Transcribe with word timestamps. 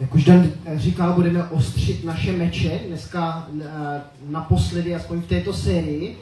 Jak 0.00 0.14
už 0.14 0.24
Dan 0.24 0.50
říkal, 0.74 1.12
budeme 1.12 1.44
ostřit 1.44 2.04
naše 2.04 2.32
meče 2.32 2.80
dneska 2.86 3.48
eh, 3.62 4.00
naposledy, 4.26 4.94
aspoň 4.94 5.20
v 5.22 5.26
této 5.26 5.52
sérii. 5.52 6.18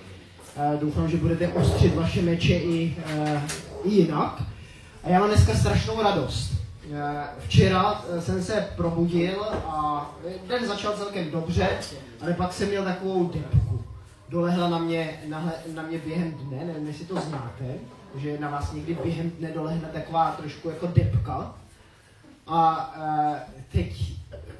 Eh, 0.56 0.78
doufám, 0.80 1.10
že 1.10 1.16
budete 1.16 1.48
ostřit 1.48 1.94
vaše 1.94 2.22
meče 2.22 2.54
i, 2.54 2.96
eh, 3.06 3.42
i 3.84 3.90
jinak. 3.90 4.42
A 5.04 5.08
já 5.08 5.20
mám 5.20 5.28
dneska 5.28 5.54
strašnou 5.54 6.02
radost. 6.02 6.54
Včera 7.38 8.04
jsem 8.20 8.42
se 8.42 8.68
probudil 8.76 9.44
a 9.66 10.10
den 10.48 10.66
začal 10.66 10.96
celkem 10.96 11.30
dobře, 11.30 11.68
ale 12.20 12.34
pak 12.34 12.52
jsem 12.52 12.68
měl 12.68 12.84
takovou 12.84 13.30
depku. 13.34 13.84
Dolehla 14.28 14.68
na 14.68 14.78
mě, 14.78 15.10
na, 15.28 15.52
na 15.74 15.82
mě 15.82 15.98
během 15.98 16.30
dne, 16.32 16.64
nevím, 16.64 16.86
jestli 16.86 17.04
to 17.04 17.14
znáte, 17.14 17.64
že 18.16 18.38
na 18.40 18.50
vás 18.50 18.72
někdy 18.72 18.96
během 19.04 19.30
dne 19.30 19.50
dolehne 19.54 19.88
taková 19.92 20.30
trošku 20.30 20.68
jako 20.68 20.86
depka. 20.86 21.54
A 22.46 22.94
uh, 22.96 23.36
teď 23.72 24.12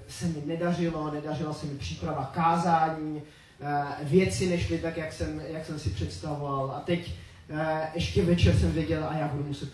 se 0.09 0.27
mi 0.27 0.43
nedařilo, 0.46 1.11
nedařila 1.11 1.52
se 1.52 1.66
mi 1.66 1.74
příprava 1.74 2.30
kázání, 2.34 3.23
uh, 3.23 4.09
věci 4.09 4.51
nešly 4.51 4.79
tak, 4.79 4.97
jak 4.97 5.12
jsem, 5.12 5.41
jak 5.48 5.66
jsem 5.66 5.79
si 5.79 5.91
představoval. 5.91 6.70
A 6.77 6.80
teď 6.80 7.12
uh, 7.51 7.59
ještě 7.95 8.24
večer 8.24 8.57
jsem 8.57 8.73
věděl, 8.73 9.05
a 9.09 9.16
já 9.16 9.29
budu 9.29 9.45
muset 9.48 9.69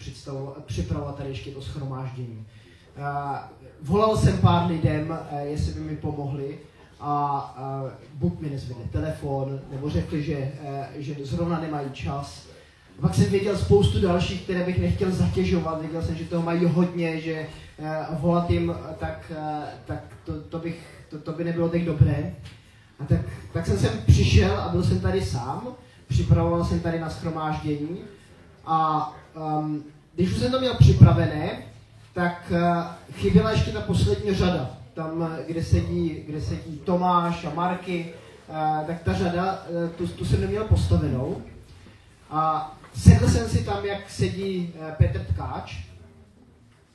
připravovat 0.66 1.16
tady 1.16 1.28
ještě 1.28 1.50
to 1.50 1.62
schromáždění. 1.62 2.46
Volal 3.82 4.16
jsem 4.16 4.38
pár 4.38 4.70
lidem, 4.70 5.18
jestli 5.42 5.72
by 5.72 5.80
mi 5.80 5.96
pomohli 5.96 6.58
a 7.00 7.54
buď 8.14 8.40
mi 8.40 8.50
nezvedne 8.50 8.84
telefon, 8.92 9.60
nebo 9.70 9.90
řekli, 9.90 10.22
že, 10.22 10.52
že 10.96 11.14
zrovna 11.22 11.60
nemají 11.60 11.90
čas. 11.90 12.46
Pak 13.00 13.14
jsem 13.14 13.24
věděl 13.24 13.58
spoustu 13.58 14.00
dalších, 14.00 14.42
které 14.42 14.64
bych 14.64 14.78
nechtěl 14.78 15.10
zatěžovat. 15.10 15.80
Věděl 15.80 16.02
jsem, 16.02 16.16
že 16.16 16.24
toho 16.24 16.42
mají 16.42 16.64
hodně, 16.64 17.20
že 17.20 17.46
volat 18.10 18.50
jim, 18.50 18.74
tak, 18.98 19.32
uh, 19.36 19.64
tak 19.86 20.04
to, 20.24 20.40
to, 20.40 20.58
bych, 20.58 21.04
to, 21.10 21.18
to 21.18 21.32
by 21.32 21.44
nebylo 21.44 21.68
tak 21.68 21.84
dobré. 21.84 22.34
A 23.00 23.04
tak, 23.04 23.20
tak 23.52 23.66
jsem 23.66 23.78
sem 23.78 23.90
přišel 24.06 24.60
a 24.60 24.68
byl 24.68 24.82
jsem 24.82 25.00
tady 25.00 25.22
sám. 25.22 25.68
Připravoval 26.08 26.64
jsem 26.64 26.80
tady 26.80 27.00
na 27.00 27.10
schromáždění. 27.10 27.98
A 28.66 29.12
um, 29.58 29.84
když 30.14 30.32
už 30.32 30.38
jsem 30.38 30.52
to 30.52 30.60
měl 30.60 30.74
připravené, 30.74 31.62
tak 32.14 32.52
uh, 32.52 32.84
chyběla 33.12 33.50
ještě 33.50 33.70
ta 33.72 33.80
poslední 33.80 34.34
řada. 34.34 34.70
Tam, 34.94 35.36
kde 35.46 35.64
sedí, 35.64 36.24
kde 36.26 36.40
sedí 36.40 36.80
Tomáš 36.84 37.44
a 37.44 37.54
Marky, 37.54 38.12
uh, 38.48 38.86
tak 38.86 39.02
ta 39.02 39.12
řada, 39.12 39.64
uh, 39.84 39.90
tu, 39.90 40.08
tu 40.08 40.24
jsem 40.24 40.40
neměl 40.40 40.64
postavenou. 40.64 41.42
A 42.30 42.72
sedl 42.94 43.28
jsem 43.28 43.48
si 43.48 43.64
tam, 43.64 43.84
jak 43.84 44.10
sedí 44.10 44.74
uh, 44.78 44.90
Petr 44.90 45.24
Tkáč, 45.24 45.89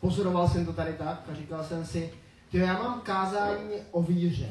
pozoroval 0.06 0.50
jsem 0.50 0.66
to 0.66 0.74
tady 0.74 0.94
tak 0.94 1.24
a 1.32 1.36
říkal 1.36 1.64
jsem 1.64 1.86
si, 1.86 2.10
že 2.54 2.60
já 2.60 2.74
mám 2.74 3.02
kázání 3.02 3.76
o 3.92 4.04
víře. 4.04 4.50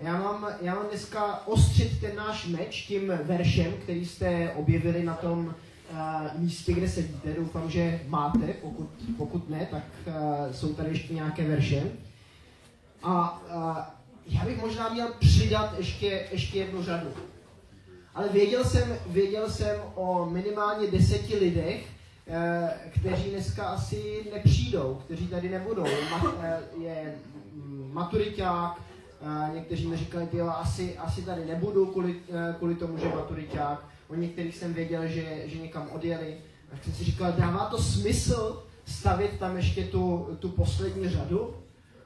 Já 0.00 0.12
mám, 0.18 0.46
já 0.60 0.74
mám 0.74 0.86
dneska 0.88 1.46
ostřit 1.46 2.00
ten 2.00 2.16
náš 2.16 2.46
meč 2.46 2.82
tím 2.82 3.12
veršem, 3.22 3.72
který 3.82 4.06
jste 4.06 4.52
objevili 4.56 5.04
na 5.04 5.14
tom 5.14 5.46
uh, 5.46 6.40
místě, 6.40 6.72
kde 6.72 6.88
sedíte. 6.88 7.32
Doufám, 7.32 7.70
že 7.70 8.00
máte, 8.08 8.46
pokud, 8.62 8.88
pokud 9.16 9.50
ne, 9.50 9.68
tak 9.70 9.84
uh, 10.06 10.12
jsou 10.52 10.74
tady 10.74 10.88
ještě 10.88 11.14
nějaké 11.14 11.48
verše. 11.48 11.82
A 13.02 13.42
uh, 13.54 13.76
já 14.26 14.44
bych 14.44 14.62
možná 14.62 14.88
měl 14.88 15.08
přidat 15.18 15.74
ještě, 15.78 16.28
ještě 16.32 16.58
jednu 16.58 16.82
řadu. 16.82 17.08
Ale 18.14 18.28
věděl 18.28 18.64
jsem, 18.64 18.96
věděl 19.06 19.50
jsem 19.50 19.80
o 19.94 20.26
minimálně 20.30 20.90
deseti 20.90 21.36
lidech, 21.36 21.95
kteří 22.90 23.30
dneska 23.30 23.64
asi 23.64 24.24
nepřijdou, 24.34 25.00
kteří 25.04 25.28
tady 25.28 25.48
nebudou. 25.48 25.86
Eh, 26.42 26.60
je 26.80 27.14
mm, 27.54 27.90
maturiták, 27.92 28.80
eh, 29.20 29.54
někteří 29.54 29.86
mi 29.86 29.96
říkali, 29.96 30.28
že 30.32 30.40
asi, 30.42 30.98
asi 30.98 31.22
tady 31.22 31.44
nebudu 31.44 31.86
kvůli, 31.86 32.20
kvůli 32.58 32.74
tomu, 32.74 32.98
že 32.98 33.08
maturiták. 33.08 33.84
O 34.08 34.14
některých 34.14 34.56
jsem 34.56 34.74
věděl, 34.74 35.06
že, 35.06 35.42
že 35.46 35.58
někam 35.58 35.88
odjeli. 35.92 36.36
Tak 36.70 36.84
jsem 36.84 36.92
si 36.92 37.04
říkal, 37.04 37.32
dává 37.32 37.64
to 37.64 37.78
smysl 37.78 38.62
stavit 38.84 39.38
tam 39.38 39.56
ještě 39.56 39.84
tu, 39.84 40.36
tu 40.38 40.48
poslední 40.48 41.08
řadu? 41.08 41.54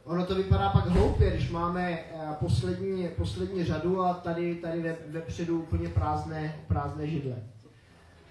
Ono 0.04 0.26
to 0.26 0.34
vypadá 0.34 0.70
pak 0.70 0.86
hloupě, 0.86 1.30
když 1.30 1.50
máme 1.50 1.98
poslední, 2.40 3.08
poslední 3.08 3.64
řadu 3.64 4.02
a 4.02 4.14
tady, 4.14 4.54
tady 4.54 4.80
ve, 4.80 4.96
vepředu 5.06 5.60
úplně 5.60 5.88
prázdné, 5.88 6.64
prázdné 6.68 7.06
židle. 7.06 7.36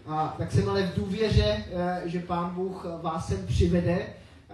A 0.10 0.36
tak 0.38 0.52
jsem 0.52 0.70
ale 0.70 0.84
v 0.84 0.96
důvěře, 0.96 1.64
eh, 1.72 2.02
že 2.06 2.20
Pán 2.20 2.56
Bůh 2.56 2.86
vás 3.02 3.28
sem 3.28 3.48
přivede, 3.48 4.00
eh, 4.00 4.54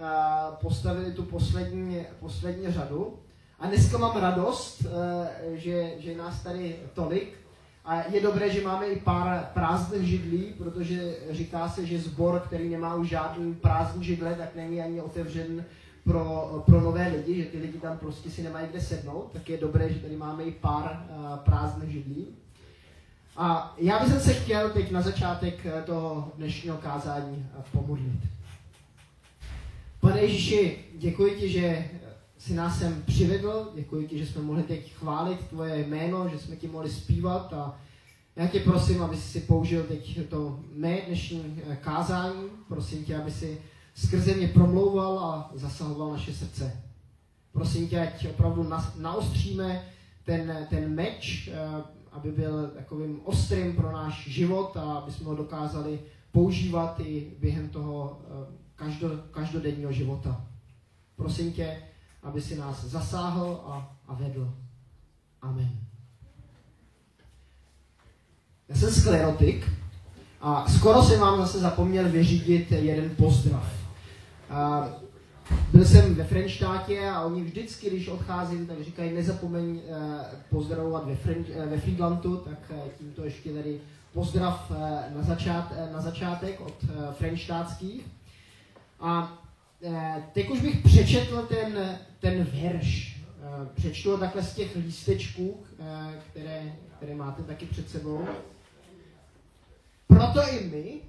postavili 0.60 1.12
tu 1.12 1.22
poslední, 1.22 2.06
poslední 2.20 2.72
řadu. 2.72 3.14
A 3.60 3.66
dneska 3.66 3.98
mám 3.98 4.16
radost, 4.16 4.86
eh, 4.86 5.56
že, 5.56 5.92
že 5.98 6.16
nás 6.16 6.42
tady 6.42 6.76
tolik. 6.94 7.36
A 7.84 8.02
je 8.08 8.20
dobré, 8.20 8.50
že 8.50 8.64
máme 8.64 8.86
i 8.86 9.00
pár 9.00 9.50
prázdných 9.54 10.08
židlí, 10.08 10.54
protože 10.58 11.16
říká 11.30 11.68
se, 11.68 11.86
že 11.86 11.98
zbor, 11.98 12.42
který 12.46 12.68
nemá 12.68 12.94
už 12.94 13.08
žádný 13.08 13.54
prázdný 13.54 14.04
židle, 14.04 14.34
tak 14.34 14.56
není 14.56 14.80
ani 14.80 15.00
otevřen 15.00 15.64
pro, 16.04 16.62
pro 16.66 16.80
nové 16.80 17.08
lidi, 17.08 17.42
že 17.42 17.50
ty 17.50 17.58
lidi 17.58 17.78
tam 17.78 17.98
prostě 17.98 18.30
si 18.30 18.42
nemají 18.42 18.68
kde 18.68 18.80
sednout, 18.80 19.30
tak 19.32 19.48
je 19.48 19.58
dobré, 19.58 19.92
že 19.92 20.00
tady 20.00 20.16
máme 20.16 20.42
i 20.42 20.52
pár 20.52 21.06
prázdných 21.44 21.90
židlí. 21.90 22.26
A 23.36 23.74
já 23.78 24.04
bych 24.04 24.22
se 24.22 24.34
chtěl 24.34 24.70
teď 24.70 24.90
na 24.90 25.02
začátek 25.02 25.66
eh, 25.66 25.82
toho 25.82 26.32
dnešního 26.36 26.76
kázání 26.76 27.46
eh, 27.58 27.62
pomodlit. 27.72 28.20
Pane 30.00 30.20
Ježíši, 30.20 30.78
děkuji 30.98 31.34
ti, 31.40 31.48
že 31.48 31.66
eh, 31.66 31.88
si 32.38 32.54
nás 32.54 32.78
sem 32.78 33.02
přivedl, 33.02 33.72
děkuji 33.74 34.08
ti, 34.08 34.18
že 34.18 34.26
jsme 34.26 34.42
mohli 34.42 34.62
teď 34.62 34.94
chválit 34.94 35.40
tvoje 35.48 35.78
jméno, 35.78 36.28
že 36.28 36.38
jsme 36.38 36.56
ti 36.56 36.68
mohli 36.68 36.90
zpívat 36.90 37.52
a 37.52 37.80
já 38.36 38.46
tě 38.46 38.60
prosím, 38.60 39.02
aby 39.02 39.16
si 39.16 39.40
použil 39.40 39.82
teď 39.82 40.28
to 40.28 40.60
mé 40.72 41.00
dnešní 41.06 41.62
kázání. 41.80 42.48
Prosím 42.68 43.04
tě, 43.04 43.16
aby 43.16 43.30
si 43.30 43.58
skrze 43.94 44.34
mě 44.34 44.48
promlouval 44.48 45.18
a 45.18 45.50
zasahoval 45.54 46.12
naše 46.12 46.34
srdce. 46.34 46.82
Prosím 47.52 47.88
tě, 47.88 48.00
ať 48.00 48.26
opravdu 48.28 48.70
naostříme 48.98 49.88
ten, 50.24 50.66
ten 50.70 50.94
meč, 50.94 51.50
aby 52.16 52.32
byl 52.32 52.68
takovým 52.68 53.20
ostrým 53.24 53.76
pro 53.76 53.92
náš 53.92 54.28
život 54.28 54.76
a 54.76 54.92
aby 54.92 55.12
jsme 55.12 55.26
ho 55.26 55.34
dokázali 55.34 56.00
používat 56.32 57.00
i 57.00 57.32
během 57.40 57.68
toho 57.68 58.20
eh, 58.24 58.52
každo, 58.74 59.08
každodenního 59.30 59.92
života. 59.92 60.44
Prosím 61.16 61.52
tě, 61.52 61.82
aby 62.22 62.42
si 62.42 62.56
nás 62.56 62.84
zasáhl 62.84 63.60
a, 63.66 63.96
a 64.08 64.14
vedl. 64.14 64.54
Amen. 65.42 65.70
Já 68.68 68.76
jsem 68.76 68.90
sklerotik 68.90 69.70
a 70.40 70.68
skoro 70.68 71.02
jsem 71.02 71.20
vám 71.20 71.38
zase 71.38 71.58
zapomněl 71.60 72.08
vyřídit 72.08 72.72
jeden 72.72 73.10
pozdrav. 73.10 73.72
A 74.50 74.88
byl 75.72 75.84
jsem 75.84 76.14
ve 76.14 76.24
Frenštátě 76.24 77.08
a 77.08 77.24
oni 77.24 77.42
vždycky, 77.44 77.90
když 77.90 78.08
odcházím, 78.08 78.66
tak 78.66 78.84
říkají, 78.84 79.12
nezapomeň 79.12 79.80
eh, 79.80 80.24
pozdravovat 80.50 81.06
ve, 81.06 81.16
French, 81.16 81.46
eh, 81.50 81.66
ve 81.66 81.80
Friedlandu, 81.80 82.36
tak 82.36 82.58
eh, 82.70 82.80
tímto 82.98 83.24
ještě 83.24 83.52
tady 83.52 83.80
pozdrav 84.12 84.72
na, 85.14 85.22
začát, 85.22 85.72
na 85.92 86.00
začátek 86.00 86.60
od 86.60 86.84
frenštátských. 87.18 88.06
A 89.00 89.42
teď 90.32 90.50
už 90.50 90.60
bych 90.60 90.82
přečetl 90.82 91.42
ten, 91.42 91.98
ten 92.20 92.44
verš. 92.44 93.20
Přečtu 93.74 94.10
ho 94.10 94.18
takhle 94.18 94.42
z 94.42 94.54
těch 94.54 94.76
lístečků, 94.76 95.64
které, 96.30 96.72
které 96.96 97.14
máte 97.14 97.42
taky 97.42 97.66
před 97.66 97.90
sebou. 97.90 98.24
Proto 100.06 100.40
i 100.50 100.68
my, 100.68 101.00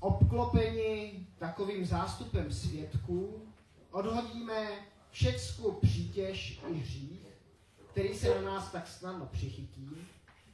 obklopeni 0.00 1.12
takovým 1.38 1.84
zástupem 1.84 2.52
svědků, 2.52 3.42
odhodíme 3.90 4.68
všecku 5.10 5.72
přítěž 5.72 6.60
i 6.68 6.74
hřích, 6.74 7.26
který 7.90 8.14
se 8.14 8.34
na 8.34 8.52
nás 8.52 8.72
tak 8.72 8.88
snadno 8.88 9.26
přichytí 9.26 9.88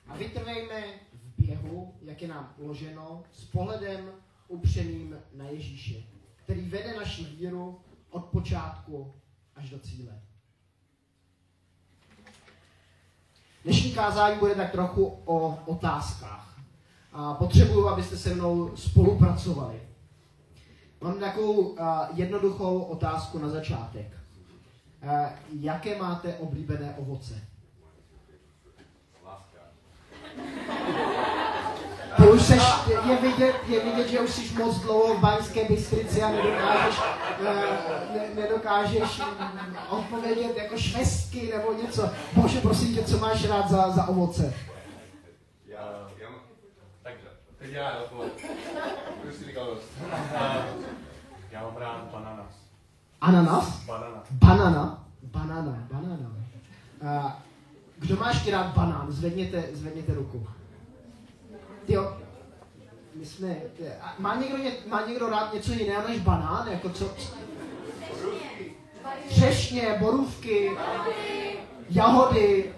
a 0.08 0.16
vytrvejme 0.16 0.84
v 1.12 1.42
běhu, 1.42 1.94
jak 2.02 2.22
je 2.22 2.28
nám 2.28 2.54
uloženo, 2.56 3.24
s 3.32 3.44
pohledem 3.44 4.10
upřeným 4.48 5.16
na 5.32 5.44
Ježíše, 5.44 6.02
který 6.36 6.60
vede 6.60 6.96
naši 6.96 7.24
víru 7.24 7.80
od 8.10 8.24
počátku 8.24 9.14
až 9.56 9.70
do 9.70 9.78
cíle. 9.78 10.22
Dnešní 13.64 13.92
kázání 13.92 14.38
bude 14.38 14.54
tak 14.54 14.72
trochu 14.72 15.22
o 15.24 15.58
otázkách. 15.66 16.60
A 17.12 17.34
potřebuju, 17.34 17.88
abyste 17.88 18.16
se 18.16 18.34
mnou 18.34 18.76
spolupracovali. 18.76 19.80
Mám 21.06 21.20
takovou 21.20 21.52
uh, 21.52 21.78
jednoduchou 22.14 22.80
otázku 22.80 23.38
na 23.38 23.48
začátek. 23.48 24.06
Uh, 25.02 25.26
jaké 25.60 25.98
máte 25.98 26.34
oblíbené 26.34 26.94
ovoce? 26.98 27.34
Láska. 29.24 29.58
Ty 32.16 32.22
už 32.22 32.42
seš, 32.42 32.62
je 33.08 33.16
vidět, 33.16 33.54
je 33.68 33.84
vidět, 33.84 34.08
že 34.08 34.20
už 34.20 34.30
jsi 34.30 34.54
moc 34.54 34.78
dlouho 34.78 35.14
v 35.14 35.20
Baňské 35.20 35.64
Bystrici 35.64 36.22
a 36.22 36.30
nedokážeš, 36.30 36.98
uh, 37.40 38.14
ne, 38.14 38.28
nedokážeš 38.34 39.20
odpovědět 39.88 40.56
jako 40.56 40.78
švestky 40.78 41.52
nebo 41.56 41.72
něco. 41.72 42.10
Bože, 42.32 42.60
prosím 42.60 42.94
tě, 42.94 43.04
co 43.04 43.18
máš 43.18 43.48
rád 43.48 43.68
za, 43.68 43.90
za 43.90 44.06
ovoce? 44.08 44.54
Já, 45.66 46.08
já 46.18 46.28
takže, 47.02 47.28
teď 47.58 47.72
já. 47.72 48.02
Já 51.50 51.62
mám 51.62 51.76
rád 51.76 52.04
bananas. 52.12 52.52
Ananas? 53.20 53.84
Banana. 53.84 54.22
Banana? 54.30 55.04
Banana, 55.22 55.88
banana. 55.92 56.30
Uh, 57.02 57.30
kdo 57.98 58.16
máš 58.16 58.44
ty 58.44 58.50
rád 58.50 58.66
banán? 58.66 59.06
Zvedněte, 59.12 59.64
zvedněte 59.72 60.14
ruku. 60.14 60.46
Jo, 61.88 62.16
my 63.14 63.26
jsme, 63.26 63.56
a 64.00 64.14
má 64.18 64.34
někdo, 64.34 64.56
ně, 64.56 64.72
má 64.86 65.06
někdo 65.06 65.28
rád 65.28 65.54
něco 65.54 65.72
jiného 65.72 66.08
než 66.08 66.18
banán? 66.20 66.68
Jako 66.68 66.90
co? 66.90 67.14
Třešně, 69.28 69.96
borůvky, 70.00 70.76
jahody, 71.90 72.74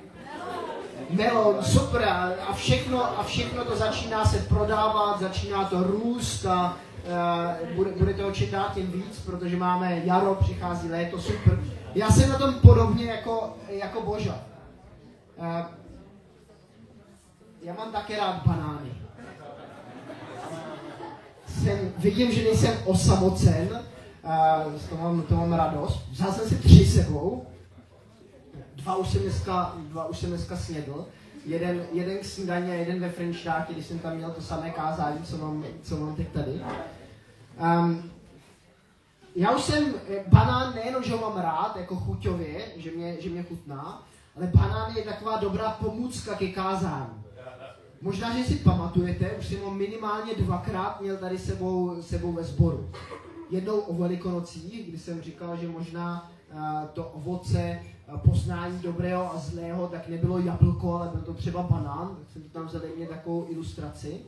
melon, 1.10 1.62
super 1.62 2.04
a 2.48 2.52
všechno, 2.54 3.18
a 3.18 3.22
všechno 3.22 3.64
to 3.64 3.76
začíná 3.76 4.24
se 4.24 4.38
prodávat, 4.38 5.20
začíná 5.20 5.64
to 5.64 5.82
růst 5.82 6.46
a 6.46 6.76
uh, 7.62 7.76
bude, 7.76 7.90
bude 7.92 8.14
čím 8.32 8.50
dál 8.50 8.66
tím 8.74 8.92
víc, 8.92 9.20
protože 9.26 9.56
máme 9.56 10.00
jaro, 10.04 10.34
přichází 10.34 10.90
léto, 10.90 11.20
super. 11.20 11.60
Já 11.94 12.10
jsem 12.10 12.28
na 12.28 12.38
tom 12.38 12.54
podobně 12.54 13.04
jako, 13.04 13.56
jako 13.68 14.02
Boža. 14.02 14.38
Uh, 15.36 15.66
já 17.62 17.74
mám 17.74 17.92
také 17.92 18.16
rád 18.16 18.46
banány. 18.46 18.90
Jsem, 21.48 21.92
vidím, 21.98 22.32
že 22.32 22.44
nejsem 22.44 22.74
osamocen, 22.84 23.68
uh, 24.24 24.72
to, 24.88 24.96
mám, 24.96 25.22
to 25.22 25.34
mám 25.34 25.52
radost. 25.52 26.08
Vzal 26.10 26.32
jsem 26.32 26.48
si 26.48 26.56
tři 26.56 26.86
sebou, 26.86 27.46
dva 28.88 28.96
už 28.96 29.08
jsem 29.08 29.22
dneska, 29.22 29.74
dva 29.78 30.04
už 30.06 30.18
jsem 30.18 30.28
dneska 30.28 30.56
snědl. 30.56 31.06
Jeden, 31.44 31.86
jeden 31.92 32.18
k 32.18 32.24
snídaní 32.24 32.70
a 32.70 32.74
jeden 32.74 33.00
ve 33.00 33.08
Frenštáky, 33.08 33.72
když 33.72 33.86
jsem 33.86 33.98
tam 33.98 34.16
měl 34.16 34.30
to 34.30 34.42
samé 34.42 34.70
kázání, 34.70 35.22
co 35.24 35.38
mám, 35.38 35.64
co 35.82 35.96
mám 35.96 36.16
teď 36.16 36.28
tady. 36.28 36.60
Um, 37.60 38.10
já 39.36 39.56
už 39.56 39.62
jsem, 39.62 39.94
eh, 40.08 40.24
banán 40.28 40.74
nejenom, 40.74 41.02
že 41.02 41.12
ho 41.12 41.20
mám 41.20 41.36
rád, 41.36 41.76
jako 41.76 41.96
chuťově, 41.96 42.72
že 42.76 42.90
mě, 42.90 43.20
že 43.20 43.30
mě 43.30 43.42
chutná, 43.42 44.06
ale 44.36 44.46
banán 44.46 44.96
je 44.96 45.02
taková 45.02 45.36
dobrá 45.36 45.70
pomůcka 45.70 46.34
ke 46.34 46.48
kázání. 46.48 47.24
Možná, 48.00 48.36
že 48.36 48.44
si 48.44 48.54
pamatujete, 48.54 49.30
už 49.30 49.46
jsem 49.46 49.60
ho 49.60 49.70
minimálně 49.70 50.34
dvakrát 50.34 51.00
měl 51.00 51.16
tady 51.16 51.38
sebou, 51.38 52.02
sebou 52.02 52.32
ve 52.32 52.44
sboru. 52.44 52.90
Jednou 53.50 53.78
o 53.78 53.94
velikonocích, 53.94 54.88
kdy 54.88 54.98
jsem 54.98 55.22
říkal, 55.22 55.56
že 55.56 55.68
možná 55.68 56.30
to 56.92 57.04
ovoce 57.04 57.80
poznání 58.16 58.78
dobrého 58.78 59.34
a 59.34 59.38
zlého, 59.38 59.88
tak 59.88 60.08
nebylo 60.08 60.38
jablko, 60.38 60.94
ale 60.94 61.08
byl 61.08 61.20
to 61.20 61.34
třeba 61.34 61.62
banán, 61.62 62.16
tak 62.18 62.30
jsem 62.32 62.42
to 62.42 62.48
tam 62.48 62.66
vzal 62.66 62.82
mě 62.96 63.06
takovou 63.06 63.46
ilustraci. 63.50 64.20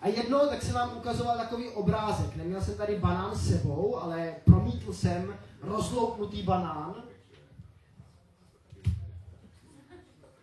A 0.00 0.08
jednou 0.08 0.38
tak 0.38 0.62
jsem 0.62 0.74
vám 0.74 0.96
ukazoval 0.96 1.36
takový 1.36 1.68
obrázek. 1.68 2.36
Neměl 2.36 2.60
jsem 2.60 2.76
tady 2.76 2.98
banán 2.98 3.34
s 3.34 3.48
sebou, 3.48 3.98
ale 4.02 4.34
promítl 4.44 4.92
jsem 4.92 5.34
rozloupnutý 5.62 6.42
banán. 6.42 6.94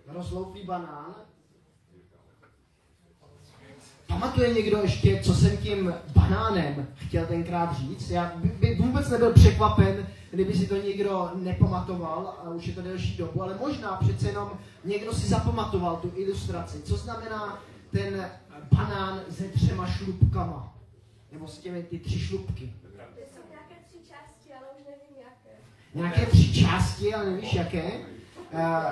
Rozloupný 0.07 0.63
banán. 0.63 1.15
Pamatuje 4.07 4.53
někdo 4.53 4.77
ještě, 4.77 5.21
co 5.23 5.33
jsem 5.33 5.57
tím 5.57 5.93
banánem 6.15 6.87
chtěl 6.95 7.25
tenkrát 7.25 7.77
říct? 7.77 8.09
Já 8.09 8.33
bych 8.35 8.81
vůbec 8.81 9.09
nebyl 9.09 9.33
překvapen, 9.33 10.07
kdyby 10.31 10.53
si 10.53 10.67
to 10.67 10.75
někdo 10.75 11.31
nepamatoval, 11.35 12.39
a 12.45 12.49
už 12.49 12.67
je 12.67 12.73
to 12.73 12.81
delší 12.81 13.17
dobu, 13.17 13.43
ale 13.43 13.57
možná 13.59 13.95
přece 13.95 14.27
jenom 14.27 14.51
někdo 14.85 15.13
si 15.13 15.27
zapamatoval 15.27 15.95
tu 15.95 16.11
ilustraci. 16.15 16.81
Co 16.81 16.97
znamená 16.97 17.63
ten 17.91 18.31
banán 18.71 19.21
se 19.29 19.43
třema 19.43 19.87
šlupkama? 19.87 20.77
Nebo 21.31 21.47
s 21.47 21.57
těmi 21.57 21.83
ty 21.83 21.99
tři 21.99 22.19
šlupky? 22.19 22.73
To 22.81 23.21
jsou 23.33 23.41
nějaké 23.49 23.75
tři 23.87 23.97
části, 24.09 24.53
ale 24.53 24.67
už 24.77 24.83
nevím 24.85 25.23
jaké. 25.23 25.57
Nějaké 25.93 26.25
tři 26.25 26.53
části, 26.53 27.13
ale 27.13 27.25
nevíš 27.25 27.53
jaké. 27.53 27.91
Uh, 28.53 28.91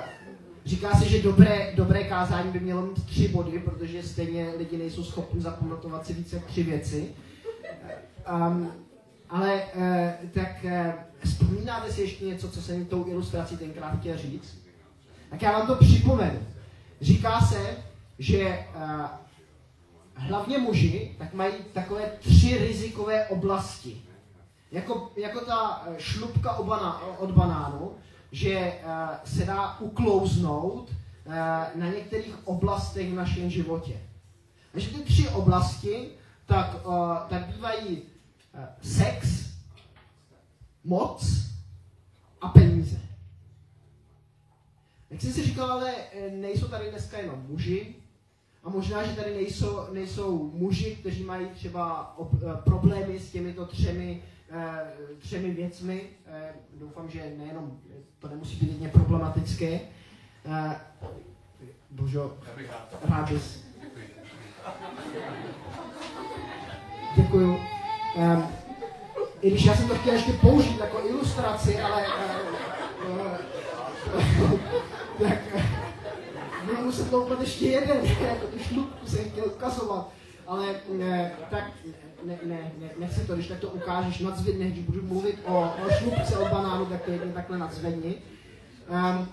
říká 0.64 0.94
se, 0.94 1.08
že 1.08 1.22
dobré, 1.22 1.72
dobré 1.76 2.04
kázání 2.04 2.52
by 2.52 2.60
mělo 2.60 2.82
mít 2.82 3.06
tři 3.06 3.28
body, 3.28 3.58
protože 3.58 4.02
stejně 4.02 4.52
lidi 4.58 4.76
nejsou 4.76 5.04
schopni 5.04 5.40
zapamatovat 5.40 6.06
si 6.06 6.12
více 6.12 6.42
tři 6.46 6.62
věci. 6.62 7.14
Um, 8.32 8.72
ale 9.30 9.62
uh, 9.62 10.28
tak 10.34 10.64
uh, 10.64 10.70
vzpomínáte 11.24 11.92
si 11.92 12.00
ještě 12.00 12.24
něco, 12.24 12.50
co 12.50 12.62
jsem 12.62 12.86
tou 12.86 13.06
ilustrací 13.08 13.56
tenkrát 13.56 14.00
chtěl 14.00 14.18
říct? 14.18 14.58
Tak 15.30 15.42
já 15.42 15.52
vám 15.52 15.66
to 15.66 15.74
připomenu. 15.74 16.38
Říká 17.00 17.40
se, 17.40 17.76
že 18.18 18.66
uh, 18.76 19.06
hlavně 20.14 20.58
muži 20.58 21.14
tak 21.18 21.34
mají 21.34 21.52
takové 21.72 22.12
tři 22.20 22.58
rizikové 22.58 23.26
oblasti. 23.26 24.02
Jako, 24.72 25.10
jako 25.16 25.40
ta 25.40 25.82
eh, 25.86 25.94
šlupka 25.98 26.52
od, 26.52 26.68
od 27.18 27.30
banánu, 27.30 27.92
že 28.32 28.72
uh, 28.84 28.92
se 29.24 29.44
dá 29.44 29.80
uklouznout 29.80 30.90
uh, 30.90 31.34
na 31.74 31.86
některých 31.94 32.48
oblastech 32.48 33.10
v 33.10 33.14
našem 33.14 33.50
životě. 33.50 34.00
Takže 34.72 34.88
ty 34.88 35.00
tři 35.00 35.28
oblasti 35.28 36.08
tak, 36.46 36.86
uh, 36.86 37.16
tak 37.28 37.46
bývají 37.46 38.02
sex, 38.82 39.46
moc 40.84 41.46
a 42.40 42.48
peníze. 42.48 43.00
Jak 45.10 45.20
jsem 45.20 45.32
si 45.32 45.44
říkal, 45.44 45.70
ale 45.70 45.94
nejsou 46.32 46.68
tady 46.68 46.90
dneska 46.90 47.18
jenom 47.18 47.46
muži, 47.48 47.94
a 48.64 48.70
možná, 48.70 49.04
že 49.06 49.16
tady 49.16 49.34
nejsou, 49.34 49.92
nejsou 49.92 50.50
muži, 50.54 50.96
kteří 51.00 51.24
mají 51.24 51.48
třeba 51.48 52.14
ob, 52.18 52.30
problémy 52.64 53.20
s 53.20 53.32
těmito 53.32 53.66
třemi 53.66 54.22
Eh, 54.52 55.16
třemi 55.18 55.50
věcmi. 55.50 56.02
Eh, 56.26 56.52
doufám, 56.74 57.10
že 57.10 57.32
nejenom, 57.36 57.80
to 58.18 58.28
nemusí 58.28 58.56
být 58.56 58.72
jedně 58.72 58.88
problematické. 58.88 59.80
Eh, 60.44 60.80
Božo, 61.90 62.38
rád 63.02 63.32
bys. 63.32 63.64
Děkuju. 67.16 67.79
Um, 68.20 68.48
I 69.42 69.50
když 69.50 69.64
já 69.64 69.74
jsem 69.74 69.88
to 69.88 69.94
chtěl 69.94 70.14
ještě 70.14 70.32
použít 70.32 70.78
jako 70.80 71.00
ilustraci, 71.08 71.80
ale 71.80 72.04
uh, 73.08 73.26
uh, 74.42 74.60
tak 75.28 75.38
budu 76.64 76.82
muset 76.84 77.10
to 77.10 77.36
ještě 77.40 77.66
jeden, 77.66 77.96
jako 78.20 78.46
tu 78.46 78.86
jsem 79.06 79.30
chtěl 79.30 79.44
ukazovat, 79.46 80.08
ale 80.46 80.66
ne, 80.88 81.32
tak 81.50 81.64
ne, 82.24 82.38
ne, 82.44 82.72
ne, 82.78 82.90
nechci 82.98 83.26
to, 83.26 83.34
když 83.34 83.48
tak 83.48 83.58
to 83.58 83.68
ukážeš, 83.68 84.18
nadzvedni, 84.18 84.70
když 84.70 84.84
budu 84.84 85.02
mluvit 85.02 85.38
o, 85.44 85.60
o 85.60 85.90
šlupce 85.98 86.38
od 86.38 86.48
banánu, 86.48 86.86
tak 86.86 87.02
to 87.02 87.10
jedně 87.10 87.32
takhle 87.32 87.58
nadzvedni. 87.58 88.14
Um, 88.88 89.28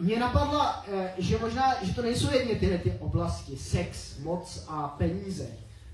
mě 0.00 0.18
napadla, 0.18 0.84
eh, 0.92 1.14
že 1.18 1.38
možná, 1.38 1.84
že 1.84 1.94
to 1.94 2.02
nejsou 2.02 2.32
jedně 2.32 2.54
tyhle 2.54 2.78
ty 2.78 2.94
oblasti, 3.00 3.56
sex, 3.56 4.18
moc 4.18 4.64
a 4.68 4.88
peníze, 4.88 5.46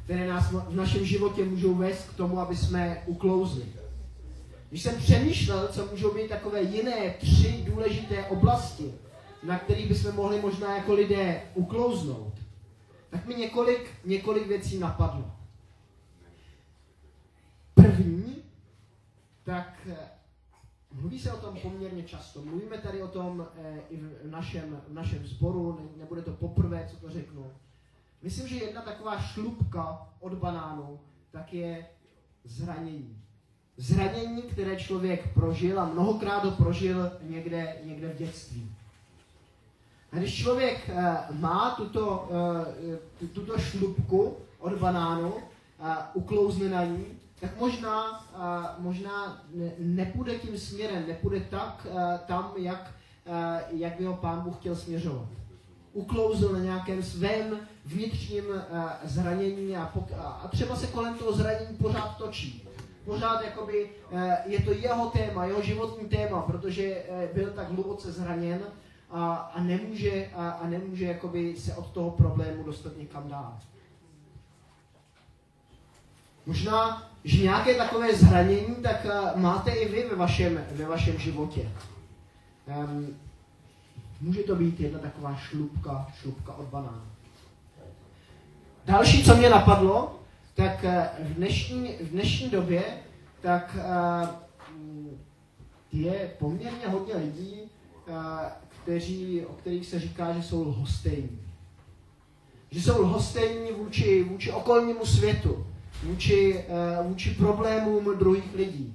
které 0.04 0.28
nás 0.28 0.50
v 0.50 0.76
našem 0.76 1.04
životě 1.04 1.44
můžou 1.44 1.74
vést 1.74 2.08
k 2.08 2.16
tomu, 2.16 2.38
aby 2.40 2.56
jsme 2.56 3.02
uklouzli. 3.06 3.64
Když 4.68 4.82
jsem 4.82 4.96
přemýšlel, 4.96 5.68
co 5.68 5.86
můžou 5.86 6.14
být 6.14 6.28
takové 6.28 6.62
jiné 6.62 7.10
tři 7.10 7.64
důležité 7.66 8.24
oblasti, 8.24 8.94
na 9.42 9.58
kterých 9.58 9.88
bychom 9.88 10.14
mohli 10.14 10.40
možná 10.40 10.76
jako 10.76 10.92
lidé 10.94 11.42
uklouznout, 11.54 12.34
tak 13.10 13.26
mi 13.26 13.34
několik, 13.34 13.90
několik 14.04 14.46
věcí 14.46 14.78
napadlo. 14.78 15.32
První, 17.74 18.36
tak 19.44 19.78
eh, 19.90 19.96
mluví 20.92 21.18
se 21.18 21.32
o 21.32 21.36
tom 21.36 21.56
poměrně 21.62 22.02
často. 22.02 22.42
Mluvíme 22.42 22.78
tady 22.78 23.02
o 23.02 23.08
tom 23.08 23.46
eh, 23.56 23.80
i 23.90 23.96
v 23.96 24.30
našem, 24.30 24.80
v 24.88 24.92
našem 24.92 25.26
sboru, 25.26 25.78
ne, 25.80 25.88
nebude 25.96 26.22
to 26.22 26.30
poprvé, 26.30 26.88
co 26.90 26.96
to 26.96 27.10
řeknu. 27.10 27.50
Myslím, 28.24 28.48
že 28.48 28.56
jedna 28.56 28.82
taková 28.82 29.18
šlupka 29.20 30.08
od 30.20 30.34
banánu, 30.34 31.00
tak 31.30 31.54
je 31.54 31.86
zranění. 32.44 33.22
Zranění, 33.76 34.42
které 34.42 34.76
člověk 34.76 35.34
prožil 35.34 35.80
a 35.80 35.84
mnohokrát 35.84 36.44
ho 36.44 36.50
prožil 36.50 37.12
někde, 37.22 37.76
někde 37.84 38.08
v 38.08 38.18
dětství. 38.18 38.72
A 40.12 40.16
když 40.16 40.36
člověk 40.36 40.88
uh, 40.88 41.40
má 41.40 41.74
tuto, 41.76 42.28
uh, 43.20 43.28
tuto 43.28 43.58
šlupku 43.58 44.36
od 44.58 44.78
banánu, 44.78 45.34
uh, 45.34 45.42
uklouzne 46.14 46.68
na 46.68 46.84
ní, 46.84 47.06
tak 47.40 47.60
možná, 47.60 48.26
možná 48.78 49.44
ne, 49.54 49.72
nepůjde 49.78 50.38
tím 50.38 50.58
směrem, 50.58 51.08
nepůjde 51.08 51.40
tak 51.40 51.86
tam, 52.26 52.52
jak, 52.56 52.94
jak 53.70 53.98
by 53.98 54.04
ho 54.04 54.14
pán 54.14 54.40
Bůh 54.40 54.56
chtěl 54.56 54.76
směřovat. 54.76 55.28
Uklouzl 55.92 56.52
na 56.52 56.58
nějakém 56.58 57.02
svém, 57.02 57.60
vnitřním 57.84 58.44
uh, 58.44 58.90
zranění 59.04 59.76
a, 59.76 59.92
pok- 59.96 60.18
a 60.18 60.48
třeba 60.52 60.76
se 60.76 60.86
kolem 60.86 61.18
toho 61.18 61.32
zranění 61.32 61.76
pořád 61.76 62.16
točí. 62.16 62.68
Pořád 63.04 63.44
jakoby 63.44 63.90
uh, 64.10 64.20
je 64.44 64.62
to 64.62 64.72
jeho 64.72 65.10
téma, 65.10 65.44
jeho 65.44 65.62
životní 65.62 66.08
téma, 66.08 66.42
protože 66.42 67.02
uh, 67.02 67.34
byl 67.34 67.50
tak 67.50 67.70
hluboce 67.70 68.12
zraněn 68.12 68.60
a, 69.10 69.34
a 69.34 69.62
nemůže, 69.62 70.30
a, 70.34 70.50
a 70.50 70.66
nemůže 70.66 71.04
jakoby 71.04 71.56
se 71.56 71.74
od 71.74 71.86
toho 71.86 72.10
problému 72.10 72.62
dostat 72.62 72.96
někam 72.96 73.28
dál. 73.28 73.58
Možná, 76.46 77.10
že 77.24 77.42
nějaké 77.42 77.74
takové 77.74 78.14
zranění, 78.16 78.74
tak 78.82 79.06
máte 79.34 79.70
i 79.70 79.88
vy 79.88 80.08
ve 80.08 80.16
vašem, 80.16 80.64
ve 80.72 80.84
vašem 80.84 81.18
životě. 81.18 81.70
Um, 82.66 83.16
může 84.20 84.42
to 84.42 84.56
být 84.56 84.80
jedna 84.80 84.98
taková 84.98 85.36
šlupka, 85.36 86.06
šlupka 86.20 86.54
od 86.54 86.66
banánu. 86.66 87.02
Další, 88.86 89.24
co 89.24 89.36
mě 89.36 89.50
napadlo, 89.50 90.20
tak 90.54 90.84
uh, 90.84 91.26
v 91.26 91.34
dnešní, 91.34 91.92
v 92.00 92.10
dnešní 92.10 92.50
době, 92.50 92.84
tak 93.40 93.76
uh, 93.76 94.28
je 95.92 96.30
poměrně 96.38 96.88
hodně 96.88 97.14
lidí, 97.16 97.60
uh, 98.08 98.14
kteří, 98.82 99.46
o 99.46 99.52
kterých 99.52 99.86
se 99.86 100.00
říká, 100.00 100.32
že 100.32 100.42
jsou 100.42 100.68
lhostejní. 100.68 101.40
Že 102.70 102.82
jsou 102.82 103.02
lhostejní 103.02 103.72
vůči, 103.72 104.24
vůči 104.24 104.52
okolnímu 104.52 105.06
světu 105.06 105.66
vůči, 106.04 106.64
vůči 107.02 107.30
problémům 107.30 108.18
druhých 108.18 108.54
lidí. 108.54 108.94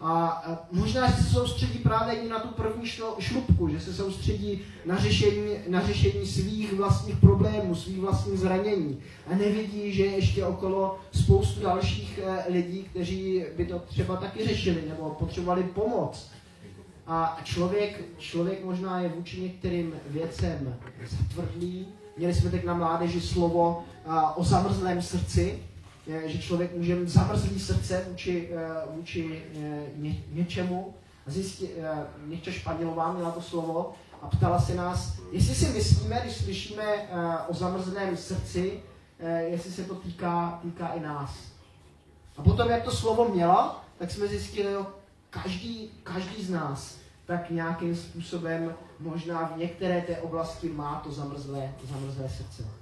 A 0.00 0.42
možná, 0.72 1.12
se 1.12 1.22
soustředí 1.22 1.78
právě 1.78 2.14
i 2.14 2.28
na 2.28 2.38
tu 2.38 2.48
první 2.48 2.86
šlupku, 3.18 3.68
že 3.68 3.80
se 3.80 3.94
soustředí 3.94 4.60
na 4.86 4.98
řešení, 4.98 5.54
na 5.68 5.86
řešení 5.86 6.26
svých 6.26 6.72
vlastních 6.72 7.16
problémů, 7.16 7.74
svých 7.74 7.98
vlastních 7.98 8.38
zranění. 8.38 8.98
A 9.26 9.34
nevidí, 9.34 9.92
že 9.92 10.04
je 10.04 10.12
ještě 10.12 10.44
okolo 10.44 10.98
spoustu 11.12 11.60
dalších 11.60 12.20
uh, 12.22 12.54
lidí, 12.54 12.82
kteří 12.82 13.44
by 13.56 13.66
to 13.66 13.78
třeba 13.78 14.16
taky 14.16 14.46
řešili 14.46 14.84
nebo 14.88 15.10
potřebovali 15.10 15.62
pomoc. 15.62 16.30
A 17.06 17.40
člověk, 17.44 18.04
člověk 18.18 18.64
možná 18.64 19.00
je 19.00 19.08
vůči 19.08 19.40
některým 19.40 19.94
věcem 20.06 20.76
zatvrdlý. 21.08 21.86
Měli 22.16 22.34
jsme 22.34 22.50
teď 22.50 22.64
na 22.64 22.74
mládeži 22.74 23.20
slovo 23.20 23.84
uh, 24.06 24.14
o 24.34 24.44
zamrzlém 24.44 25.02
srdci, 25.02 25.58
že 26.06 26.38
člověk 26.38 26.76
může 26.76 27.06
zamrzlý 27.06 27.60
srdce 27.60 28.04
vůči, 28.08 28.50
eh, 28.52 28.94
vůči 28.94 29.44
eh, 29.54 29.82
ně, 29.96 30.24
něčemu. 30.32 30.94
A 31.26 31.30
zjistí, 31.30 31.68
eh, 31.78 32.06
Někdo 32.26 32.52
Španělová 32.52 33.12
měla 33.12 33.30
to 33.30 33.42
slovo 33.42 33.94
a 34.22 34.28
ptala 34.28 34.60
se 34.60 34.74
nás, 34.74 35.18
jestli 35.32 35.54
si 35.54 35.68
myslíme, 35.68 36.20
když 36.22 36.36
slyšíme 36.36 36.84
o 37.48 37.54
zamrzlém 37.54 38.16
srdci, 38.16 38.82
jestli 39.46 39.70
se 39.70 39.84
to 39.84 39.94
týká, 39.94 40.60
týká 40.62 40.88
i 40.88 41.00
nás. 41.00 41.30
A 42.36 42.42
potom, 42.42 42.70
jak 42.70 42.82
to 42.82 42.90
slovo 42.90 43.28
měla, 43.28 43.84
tak 43.98 44.10
jsme 44.10 44.26
zjistili, 44.26 44.72
jo, 44.72 44.86
každý, 45.30 45.90
každý 46.02 46.44
z 46.44 46.50
nás 46.50 46.96
tak 47.30 47.50
nějakým 47.50 47.96
způsobem 47.96 48.74
možná 49.00 49.46
v 49.46 49.56
některé 49.58 50.00
té 50.00 50.16
oblasti 50.18 50.68
má 50.68 51.00
to 51.04 51.12
zamrzlé, 51.12 51.74
zamrzlé 51.84 52.28
srdce. 52.28 52.79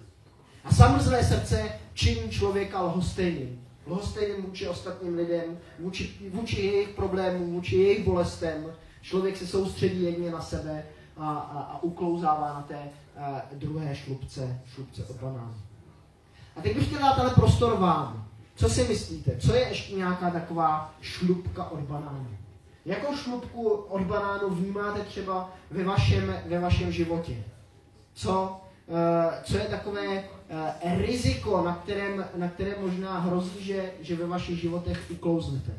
A 0.69 0.75
zamrzlé 0.75 1.25
srdce 1.25 1.73
činí 1.95 2.31
člověka 2.31 2.83
lhostejným. 2.83 3.65
Lhostejným 3.87 4.45
vůči 4.45 4.69
ostatním 4.69 5.17
lidem, 5.17 5.59
vůči, 5.79 6.31
vůči 6.31 6.61
jejich 6.61 6.89
problémům, 6.89 7.53
vůči 7.53 7.77
jejich 7.77 8.05
bolestem. 8.05 8.67
Člověk 9.03 9.37
se 9.37 9.47
soustředí 9.47 10.03
jedně 10.03 10.31
na 10.31 10.41
sebe 10.41 10.85
a, 11.17 11.31
a, 11.31 11.61
a 11.61 11.83
uklouzává 11.83 12.49
na 12.49 12.63
té 12.63 12.79
a, 13.19 13.43
druhé 13.53 13.97
šlubce, 13.97 14.61
šlubce 14.75 15.05
od 15.05 15.17
banánu. 15.17 15.55
A 16.57 16.61
teď 16.61 16.75
bych 16.75 16.87
chtěl 16.87 16.99
dát 16.99 17.19
ale 17.19 17.31
prostor 17.31 17.79
vám. 17.79 18.29
Co 18.57 18.69
si 18.69 18.89
myslíte? 18.89 19.37
Co 19.37 19.55
je 19.55 19.69
ještě 19.69 19.95
nějaká 19.95 20.31
taková 20.31 20.95
šlubka 21.01 21.71
od 21.71 21.81
banánu? 21.81 22.37
Jakou 22.85 23.17
šlubku 23.17 23.69
od 23.69 24.03
banánu 24.03 24.51
vnímáte 24.51 25.01
třeba 25.01 25.51
ve 25.71 25.85
vašem, 25.85 26.37
ve 26.47 26.59
vašem 26.59 26.93
životě? 26.93 27.45
Co, 28.13 28.61
uh, 28.87 28.97
co 29.43 29.57
je 29.57 29.65
takové 29.65 30.25
riziko, 30.97 31.63
na 31.63 31.75
kterém, 31.75 32.25
na 32.35 32.49
kterém 32.49 32.75
možná 32.81 33.19
hrozí, 33.19 33.65
že, 33.65 33.93
že 34.01 34.17
ve 34.17 34.27
vašich 34.27 34.61
životech 34.61 35.11
uklouznete. 35.11 35.73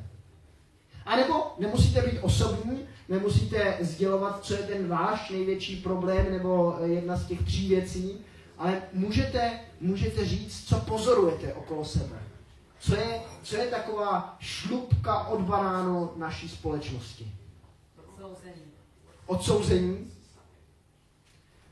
A 1.05 1.15
nebo 1.15 1.55
nemusíte 1.59 2.01
být 2.01 2.19
osobní, 2.19 2.79
nemusíte 3.09 3.77
sdělovat, 3.81 4.45
co 4.45 4.53
je 4.53 4.59
ten 4.59 4.87
váš 4.87 5.29
největší 5.29 5.75
problém 5.75 6.31
nebo 6.31 6.77
jedna 6.83 7.17
z 7.17 7.27
těch 7.27 7.43
tří 7.43 7.69
věcí, 7.69 8.17
ale 8.57 8.81
můžete, 8.93 9.59
můžete 9.81 10.25
říct, 10.25 10.67
co 10.67 10.75
pozorujete 10.75 11.53
okolo 11.53 11.85
sebe. 11.85 12.19
Co 12.79 12.95
je, 12.95 13.21
co 13.43 13.55
je 13.55 13.67
taková 13.67 14.37
šlupka 14.39 15.27
od 15.27 15.41
banánu 15.41 16.11
naší 16.15 16.49
společnosti? 16.49 17.31
Odsouzení. 17.97 18.71
Odsouzení. 19.25 20.11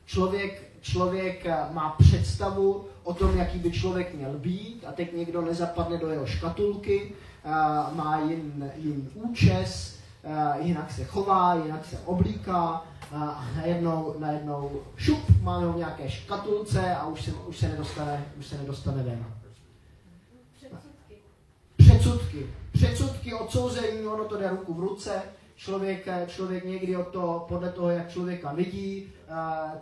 Člověk 0.06 0.67
člověk 0.80 1.46
eh, 1.46 1.56
má 1.72 1.96
představu 1.98 2.84
o 3.04 3.14
tom, 3.14 3.38
jaký 3.38 3.58
by 3.58 3.70
člověk 3.70 4.14
měl 4.14 4.32
být 4.32 4.84
a 4.88 4.92
teď 4.92 5.16
někdo 5.16 5.42
nezapadne 5.42 5.98
do 5.98 6.10
jeho 6.10 6.26
škatulky, 6.26 7.12
eh, 7.44 7.50
má 7.94 8.20
jin, 8.28 8.72
jin 8.76 9.10
účes, 9.14 9.98
eh, 10.24 10.60
jinak 10.60 10.92
se 10.92 11.04
chová, 11.04 11.54
jinak 11.54 11.84
se 11.84 11.98
oblíká 12.04 12.84
a 13.12 13.48
najednou, 13.56 14.14
najednou 14.18 14.82
šup, 14.96 15.42
máme 15.42 15.66
ho 15.66 15.72
v 15.72 15.76
nějaké 15.76 16.10
škatulce 16.10 16.94
a 16.94 17.06
už 17.06 17.24
se, 17.24 17.32
už 17.32 17.56
se, 17.56 17.68
nedostane, 17.68 18.24
už 18.38 18.46
se 18.46 18.58
nedostane 18.58 19.02
ven. 19.02 19.24
Předsudky. 20.58 21.14
Předsudky. 21.76 22.46
Předsudky, 22.72 23.34
odsouzení, 23.34 24.06
ono 24.06 24.24
to 24.24 24.38
jde 24.38 24.50
ruku 24.50 24.74
v 24.74 24.80
ruce 24.80 25.22
člověk, 25.56 26.08
člověk 26.26 26.64
někdy 26.64 26.96
od 26.96 27.08
toho, 27.08 27.44
podle 27.48 27.72
toho, 27.72 27.90
jak 27.90 28.10
člověka 28.10 28.52
vidí, 28.52 29.12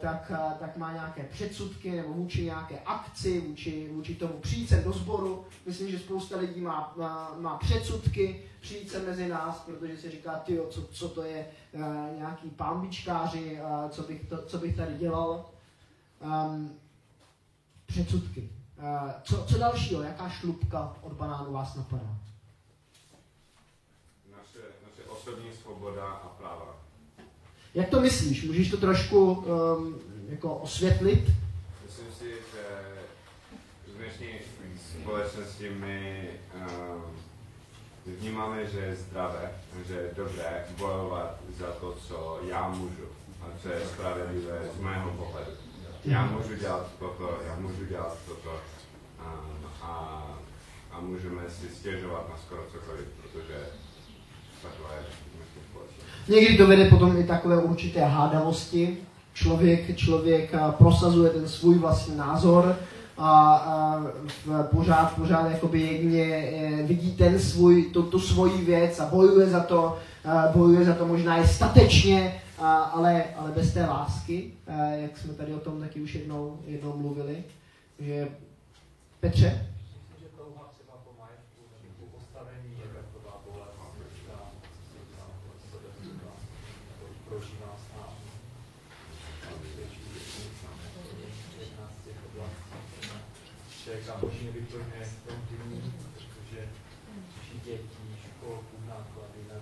tak, 0.00 0.32
tak 0.60 0.76
má 0.76 0.92
nějaké 0.92 1.22
předsudky 1.24 1.90
nebo 1.90 2.12
vůči 2.12 2.44
nějaké 2.44 2.80
akci, 2.80 3.40
vůči, 3.40 3.88
vůči 3.92 4.14
tomu 4.14 4.32
přijít 4.32 4.68
sem 4.68 4.84
do 4.84 4.92
sboru. 4.92 5.44
Myslím, 5.66 5.90
že 5.90 5.98
spousta 5.98 6.36
lidí 6.36 6.60
má, 6.60 6.92
má, 6.96 7.34
má 7.38 7.58
předsudky 7.58 8.42
přijít 8.60 8.90
sem 8.90 9.06
mezi 9.06 9.28
nás, 9.28 9.60
protože 9.60 9.96
si 9.96 10.10
říká, 10.10 10.38
ty, 10.38 10.60
co, 10.70 10.86
co 10.86 11.08
to 11.08 11.22
je 11.22 11.46
eh, 11.74 11.78
nějaký 12.16 12.50
pambičkáři, 12.50 13.58
co 13.90 14.02
bych, 14.02 14.28
to, 14.28 14.42
co 14.46 14.58
bych 14.58 14.76
tady 14.76 14.94
dělal. 14.94 15.44
Um, 16.20 16.72
předsudky. 17.86 18.50
Uh, 18.78 19.10
co, 19.22 19.44
co 19.44 19.58
dalšího? 19.58 20.02
Jaká 20.02 20.28
šlubka 20.28 20.96
od 21.02 21.12
banánu 21.12 21.52
vás 21.52 21.74
napadá? 21.74 22.16
osobní 25.26 25.52
svoboda 25.52 26.10
a 26.10 26.28
práva. 26.28 26.85
Jak 27.76 27.88
to 27.88 28.00
myslíš? 28.00 28.44
Můžeš 28.44 28.70
to 28.70 28.76
trošku 28.76 29.32
um, 29.32 30.00
jako 30.28 30.54
osvětlit? 30.54 31.24
Myslím 31.86 32.06
si, 32.18 32.30
že 32.30 32.62
v 33.86 33.96
dnešní 33.96 34.28
společnosti 35.00 35.70
my 35.70 36.28
um, 36.54 37.02
vnímáme, 38.06 38.66
že 38.66 38.78
je 38.78 38.96
zdravé, 38.96 39.52
že 39.88 39.94
je 39.94 40.10
dobré 40.16 40.64
bojovat 40.78 41.38
za 41.58 41.66
to, 41.66 41.96
co 42.08 42.40
já 42.48 42.68
můžu 42.68 43.04
a 43.42 43.44
co 43.62 43.68
je 43.68 43.80
spravedlivé 43.86 44.60
z 44.78 44.80
mého 44.80 45.10
pohledu. 45.10 45.50
Já 46.04 46.26
můžu 46.26 46.54
dělat 46.54 46.90
toto, 46.98 47.38
já 47.46 47.56
můžu 47.56 47.84
dělat 47.84 48.18
toto 48.28 48.50
um, 48.50 49.66
a, 49.82 50.26
a 50.90 51.00
můžeme 51.00 51.42
si 51.50 51.68
stěžovat 51.68 52.28
na 52.28 52.36
skoro 52.46 52.66
cokoliv, 52.72 53.06
protože 53.22 53.66
Někdy 56.28 56.56
to 56.56 56.66
vede 56.66 56.90
potom 56.90 57.16
i 57.16 57.24
takové 57.24 57.58
určité 57.58 58.04
hádavosti. 58.04 58.98
Člověk, 59.34 59.96
člověk 59.96 60.54
prosazuje 60.70 61.30
ten 61.30 61.48
svůj 61.48 61.78
vlastní 61.78 62.16
názor 62.16 62.76
a, 63.18 63.54
a 63.54 64.02
pořád, 64.62 65.16
pořád 65.16 65.50
jakoby 65.50 65.80
jedině 65.80 66.24
e, 66.24 66.82
vidí 66.82 67.12
ten 67.12 67.38
svůj, 67.38 67.82
tu, 67.82 68.02
tu 68.02 68.20
svoji 68.20 68.64
věc 68.64 69.00
a 69.00 69.06
bojuje 69.06 69.46
za 69.46 69.60
to, 69.60 69.98
a 70.24 70.52
bojuje 70.52 70.84
za 70.84 70.94
to 70.94 71.06
možná 71.06 71.38
i 71.38 71.48
statečně, 71.48 72.40
a, 72.58 72.74
ale, 72.74 73.24
ale 73.36 73.50
bez 73.50 73.72
té 73.72 73.86
lásky, 73.86 74.50
jak 74.96 75.18
jsme 75.18 75.34
tady 75.34 75.54
o 75.54 75.58
tom 75.58 75.80
taky 75.80 76.00
už 76.00 76.14
jednou, 76.14 76.58
jednou 76.66 76.96
mluvili, 76.96 77.44
že 77.98 78.28
Petře? 79.20 79.66
Hodně 94.20 94.50
vyplňuje 94.54 95.02
kontinuum, 95.26 95.92
protože 96.14 96.60
dětí, 97.64 98.06
školku, 98.26 98.76
náklady 98.88 99.40
na 99.48 99.56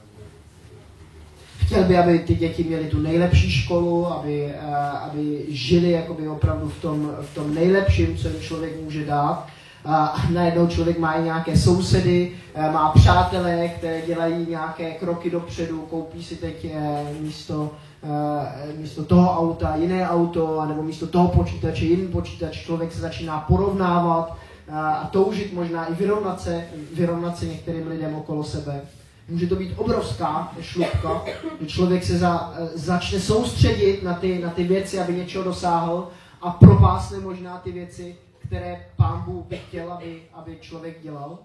chtěl 1.66 1.84
by, 1.84 1.98
aby 1.98 2.18
ty 2.18 2.34
děti 2.34 2.64
měly 2.64 2.84
tu 2.84 2.98
nejlepší 2.98 3.50
školu, 3.50 4.06
aby, 4.06 4.44
eh, 4.44 4.76
aby 4.76 5.44
žili 5.48 5.90
jakoby 5.90 6.28
opravdu 6.28 6.68
v 6.68 6.80
tom, 6.80 7.16
v 7.20 7.34
tom 7.34 7.54
nejlepším, 7.54 8.16
co 8.16 8.28
jim 8.28 8.40
člověk 8.40 8.80
může 8.80 9.04
dát. 9.04 9.53
A 9.84 10.22
najednou 10.30 10.66
člověk 10.66 10.98
má 10.98 11.12
i 11.12 11.22
nějaké 11.22 11.56
sousedy, 11.56 12.32
eh, 12.54 12.70
má 12.70 12.92
přátelé, 12.92 13.68
které 13.68 14.02
dělají 14.02 14.46
nějaké 14.48 14.90
kroky 14.90 15.30
dopředu, 15.30 15.80
koupí 15.90 16.24
si 16.24 16.36
teď 16.36 16.64
eh, 16.64 17.04
místo, 17.20 17.70
eh, 18.02 18.72
místo 18.76 19.04
toho 19.04 19.38
auta 19.38 19.76
jiné 19.76 20.08
auto, 20.08 20.64
nebo 20.66 20.82
místo 20.82 21.06
toho 21.06 21.28
počítače 21.28 21.84
jiný 21.84 22.08
počítač. 22.08 22.64
Člověk 22.64 22.92
se 22.92 23.00
začíná 23.00 23.40
porovnávat 23.40 24.36
a 24.72 25.08
toužit 25.12 25.52
možná 25.52 25.86
i 25.86 25.94
vyrovnat 25.94 26.40
se, 26.40 26.64
vyrovnat 26.94 27.38
se 27.38 27.46
některým 27.46 27.86
lidem 27.86 28.14
okolo 28.14 28.44
sebe. 28.44 28.80
Může 29.28 29.46
to 29.46 29.56
být 29.56 29.74
obrovská 29.76 30.52
šlupka, 30.60 31.22
že 31.60 31.66
člověk 31.66 32.04
se 32.04 32.18
za, 32.18 32.54
začne 32.74 33.20
soustředit 33.20 34.02
na 34.02 34.14
ty, 34.14 34.38
na 34.38 34.50
ty 34.50 34.64
věci, 34.64 35.00
aby 35.00 35.12
něčeho 35.12 35.44
dosáhl 35.44 36.08
a 36.42 36.50
propásne 36.50 37.18
možná 37.18 37.58
ty 37.58 37.72
věci, 37.72 38.16
které 38.46 38.86
pán 38.96 39.22
Bůh 39.22 39.46
by 39.46 39.56
chtěl, 39.58 39.92
aby, 39.92 40.22
aby 40.32 40.58
člověk 40.60 41.02
dělal. 41.02 41.38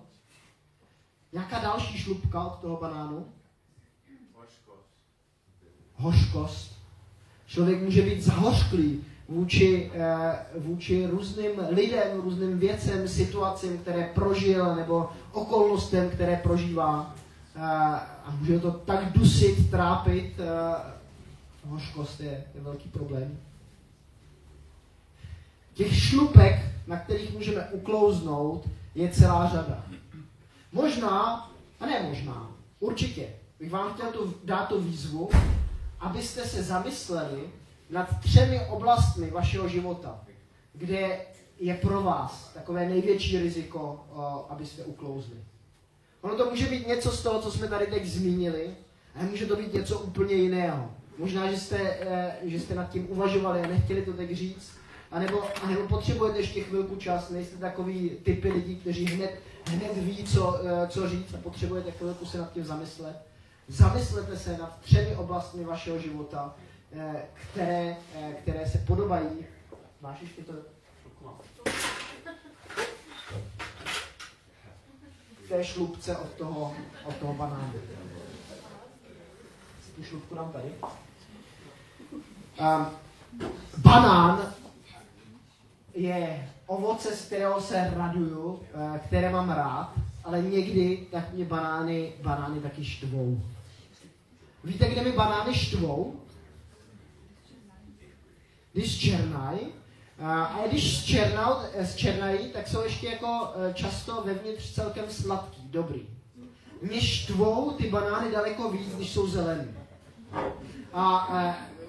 Nějaká 1.34 1.60
další 1.60 1.98
šlupka 1.98 2.44
od 2.44 2.60
toho 2.60 2.78
banánu? 2.78 3.26
Hořkost. 4.36 4.90
Hořkost. 5.96 6.80
Člověk 7.48 7.82
může 7.82 8.02
být 8.02 8.22
zahořklý 8.22 9.04
vůči, 9.30 9.92
eh, 9.94 10.40
vůči 10.60 11.08
různým 11.08 11.52
lidem, 11.70 12.22
různým 12.22 12.60
věcem, 12.60 13.08
situacím, 13.08 13.78
které 13.78 14.12
prožil, 14.16 14.76
nebo 14.76 15.10
okolnostem, 15.32 16.10
které 16.10 16.36
prožívá. 16.44 17.16
Eh, 17.56 17.62
a 18.26 18.36
může 18.40 18.60
to 18.60 18.72
tak 18.72 19.12
dusit, 19.12 19.72
trápit. 19.72 20.40
Eh, 20.40 21.00
hořkost 21.66 22.20
je, 22.20 22.44
je 22.56 22.62
velký 22.62 22.90
problém. 22.90 23.38
Těch 25.74 25.96
šlupek, 25.96 26.60
na 26.90 26.98
kterých 26.98 27.34
můžeme 27.34 27.68
uklouznout, 27.72 28.70
je 28.96 29.10
celá 29.10 29.50
řada. 29.50 29.86
Možná, 30.72 31.52
a 31.80 31.86
ne 31.86 32.04
možná, 32.10 32.52
určitě, 32.80 33.28
bych 33.60 33.72
vám 33.72 33.94
chtěl 33.94 34.12
tu, 34.12 34.34
dát 34.44 34.68
tu 34.68 34.82
výzvu, 34.82 35.30
abyste 36.00 36.46
se 36.46 36.64
zamysleli 36.64 37.50
nad 37.90 38.20
třemi 38.20 38.62
oblastmi 38.70 39.30
vašeho 39.30 39.68
života, 39.68 40.20
kde 40.74 41.22
je 41.60 41.74
pro 41.74 42.02
vás 42.02 42.52
takové 42.54 42.90
největší 42.90 43.40
riziko, 43.40 44.06
abyste 44.50 44.84
uklouzli. 44.84 45.38
Ono 46.22 46.36
to 46.36 46.50
může 46.50 46.66
být 46.66 46.88
něco 46.88 47.12
z 47.12 47.24
toho, 47.24 47.42
co 47.42 47.52
jsme 47.52 47.68
tady 47.68 47.88
teď 47.88 48.06
zmínili, 48.06 48.76
a 49.16 49.24
může 49.24 49.46
to 49.46 49.56
být 49.56 49.74
něco 49.74 50.00
úplně 50.00 50.34
jiného. 50.34 50.92
Možná, 51.18 51.52
že 51.52 51.58
jste, 51.58 51.78
e, 51.78 52.36
že 52.44 52.60
jste 52.60 52.76
nad 52.76 52.90
tím 52.90 53.08
uvažovali 53.10 53.62
a 53.62 53.68
nechtěli 53.68 54.02
to 54.02 54.14
teď 54.14 54.32
říct, 54.32 54.80
a 55.12 55.20
nebo, 55.20 55.44
nebo 55.68 55.88
potřebujete 55.88 56.40
ještě 56.40 56.64
chvilku 56.64 56.96
čas, 56.96 57.30
nejste 57.30 57.58
takový 57.58 58.10
typy 58.10 58.52
lidí, 58.52 58.76
kteří 58.76 59.06
hned, 59.06 59.42
hned 59.66 59.98
ví, 59.98 60.24
co, 60.24 60.62
e, 60.68 60.88
co 60.88 61.10
říct 61.10 61.34
a 61.34 61.38
potřebujete 61.38 61.92
chvilku 61.92 62.26
se 62.26 62.38
nad 62.38 62.54
tím 62.54 62.66
zamyslet. 62.66 63.16
Zamyslete 63.68 64.38
se 64.38 64.58
nad 64.58 64.80
třemi 64.80 65.16
oblastmi 65.16 65.64
vašeho 65.64 66.00
života, 66.00 66.56
e, 66.94 67.22
které, 67.52 67.98
které 68.42 68.70
se 68.70 68.78
podobají. 68.78 69.46
Máš 70.02 70.22
ještě 70.22 70.42
to? 70.42 70.54
Té 75.50 75.64
šlupce 75.64 76.18
od 76.18 76.34
toho, 76.34 76.76
od 77.06 77.16
toho 77.16 77.34
banánu. 77.34 77.74
Tu 79.96 80.04
šlupku 80.04 80.36
dám 80.36 80.52
tady. 80.52 80.74
Um, 82.60 82.88
banán 83.78 84.54
je 86.00 86.50
ovoce, 86.68 87.16
z 87.16 87.26
kterého 87.26 87.62
se 87.62 87.94
raduju, 87.96 88.60
eh, 88.74 89.00
které 89.06 89.32
mám 89.32 89.50
rád, 89.50 89.94
ale 90.24 90.42
někdy 90.42 91.08
tak 91.12 91.34
mě 91.34 91.46
banány, 91.46 92.14
banány 92.22 92.60
taky 92.60 92.86
štvou. 92.86 93.42
Víte, 94.64 94.90
kde 94.90 95.04
mi 95.04 95.12
banány 95.12 95.54
štvou? 95.54 96.16
Když 98.74 99.00
černají. 99.00 99.60
Eh, 100.20 100.26
a 100.26 100.68
když 100.68 100.98
zčernají, 101.84 102.52
tak 102.54 102.68
jsou 102.68 102.84
ještě 102.84 103.08
jako 103.08 103.54
eh, 103.56 103.74
často 103.74 104.24
vevnitř 104.26 104.74
celkem 104.74 105.06
sladký, 105.10 105.62
dobrý. 105.70 106.02
Mě 106.82 107.02
štvou 107.02 107.72
ty 107.72 107.90
banány 107.90 108.32
daleko 108.32 108.72
víc, 108.72 108.96
když 108.96 109.10
jsou 109.10 109.28
zelený. 109.28 109.72
A 110.94 111.28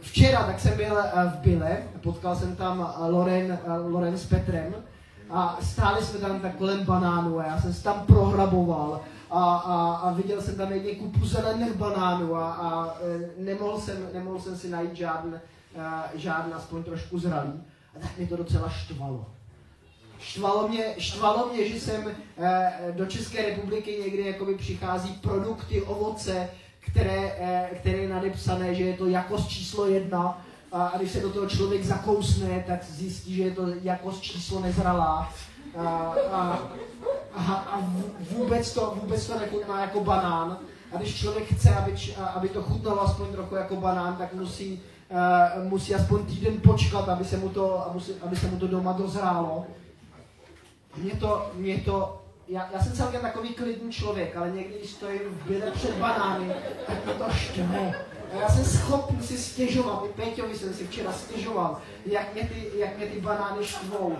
včera 0.00 0.42
tak 0.42 0.60
jsem 0.60 0.76
byl 0.76 0.98
eh, 0.98 1.10
v 1.34 1.38
Bile, 1.38 1.78
potkal 2.00 2.36
jsem 2.36 2.56
tam 2.56 2.94
eh, 2.94 3.10
Loren, 3.10 3.52
eh, 3.52 3.72
Loren 3.88 4.18
s 4.18 4.26
Petrem 4.26 4.74
a 5.30 5.58
stáli 5.62 6.04
jsme 6.04 6.18
tam 6.18 6.40
tak 6.40 6.56
kolem 6.56 6.84
banánu 6.84 7.38
a 7.38 7.46
já 7.46 7.60
jsem 7.60 7.74
se 7.74 7.82
tam 7.82 8.06
prohraboval 8.06 9.00
a, 9.30 9.54
a, 9.54 9.94
a 9.96 10.12
viděl 10.12 10.42
jsem 10.42 10.54
tam 10.54 10.72
jedně 10.72 10.94
kupu 10.94 11.26
zelených 11.26 11.72
banánů 11.72 12.36
a, 12.36 12.52
a 12.52 12.94
nemohl, 13.38 13.80
jsem, 13.80 14.08
nemohl 14.14 14.40
jsem 14.40 14.56
si 14.56 14.68
najít 14.68 14.96
žádný, 14.96 15.32
žádný 16.14 16.52
aspoň 16.52 16.82
trošku 16.82 17.18
zralý. 17.18 17.52
A 17.96 17.98
tak 18.00 18.18
mě 18.18 18.26
to 18.26 18.36
docela 18.36 18.68
štvalo. 18.68 19.26
Štvalo 20.18 20.68
mě, 20.68 20.84
štvalo 20.98 21.48
mě, 21.52 21.68
že 21.68 21.80
jsem 21.80 22.04
do 22.90 23.06
České 23.06 23.46
republiky 23.46 24.02
někdy 24.04 24.26
jakoby 24.26 24.54
přichází 24.54 25.12
produkty, 25.12 25.82
ovoce, 25.82 26.48
které, 26.80 27.36
eh, 27.40 27.70
které 27.74 27.98
je 27.98 28.08
nadepsané, 28.08 28.74
že 28.74 28.84
je 28.84 28.96
to 28.96 29.06
jakost 29.06 29.48
číslo 29.48 29.86
jedna 29.86 30.44
a 30.72 30.92
když 30.96 31.10
se 31.10 31.20
do 31.20 31.30
toho 31.30 31.46
člověk 31.46 31.84
zakousne, 31.84 32.64
tak 32.66 32.84
zjistí, 32.84 33.34
že 33.34 33.42
je 33.42 33.50
to 33.50 33.62
jakost 33.82 34.22
číslo 34.22 34.60
nezralá. 34.60 35.32
A, 35.76 36.14
a, 36.32 36.62
a, 37.34 37.54
a 37.54 37.82
vůbec, 38.30 38.74
to, 38.74 38.98
vůbec 39.02 39.26
to 39.26 39.38
nechutná 39.38 39.80
jako 39.80 40.00
banán. 40.00 40.58
A 40.92 40.96
když 40.96 41.20
člověk 41.20 41.54
chce, 41.54 41.74
aby, 41.74 41.94
aby 42.34 42.48
to 42.48 42.62
chutnalo 42.62 43.02
aspoň 43.02 43.26
trochu 43.32 43.54
jako 43.54 43.76
banán, 43.76 44.16
tak 44.16 44.34
musí, 44.34 44.82
uh, 45.10 45.68
musí 45.68 45.94
aspoň 45.94 46.24
týden 46.24 46.60
počkat, 46.60 47.08
aby 47.08 47.24
se 47.24 47.36
mu 47.36 47.48
to, 47.48 47.86
aby 47.90 48.00
se, 48.00 48.12
aby 48.22 48.36
se 48.36 48.46
mu 48.46 48.56
to 48.56 48.66
doma 48.66 48.92
dozrálo. 48.92 49.66
Mě 50.96 51.14
to, 51.14 51.50
mě 51.54 51.78
to 51.78 52.19
já, 52.50 52.68
já 52.72 52.82
jsem 52.82 52.92
celkem 52.92 53.20
takový 53.20 53.48
klidný 53.48 53.92
člověk, 53.92 54.36
ale 54.36 54.50
někdy, 54.50 54.78
když 54.78 54.90
stojím 54.90 55.20
v 55.24 55.48
byle 55.48 55.70
před 55.70 55.96
banány, 55.96 56.54
tak 56.86 57.04
mě 57.04 57.14
to 57.14 57.24
štve. 57.32 57.94
Já 58.40 58.48
jsem 58.48 58.64
schopný 58.64 59.26
si 59.26 59.38
stěžovat, 59.38 60.04
i 60.04 60.08
Péťovi 60.08 60.58
jsem 60.58 60.74
si 60.74 60.86
včera 60.86 61.12
stěžoval, 61.12 61.78
jak 62.06 62.34
mě 62.34 62.42
ty, 62.42 62.70
jak 62.74 62.96
mě 62.96 63.06
ty 63.06 63.20
banány 63.20 63.64
štvou. 63.64 64.16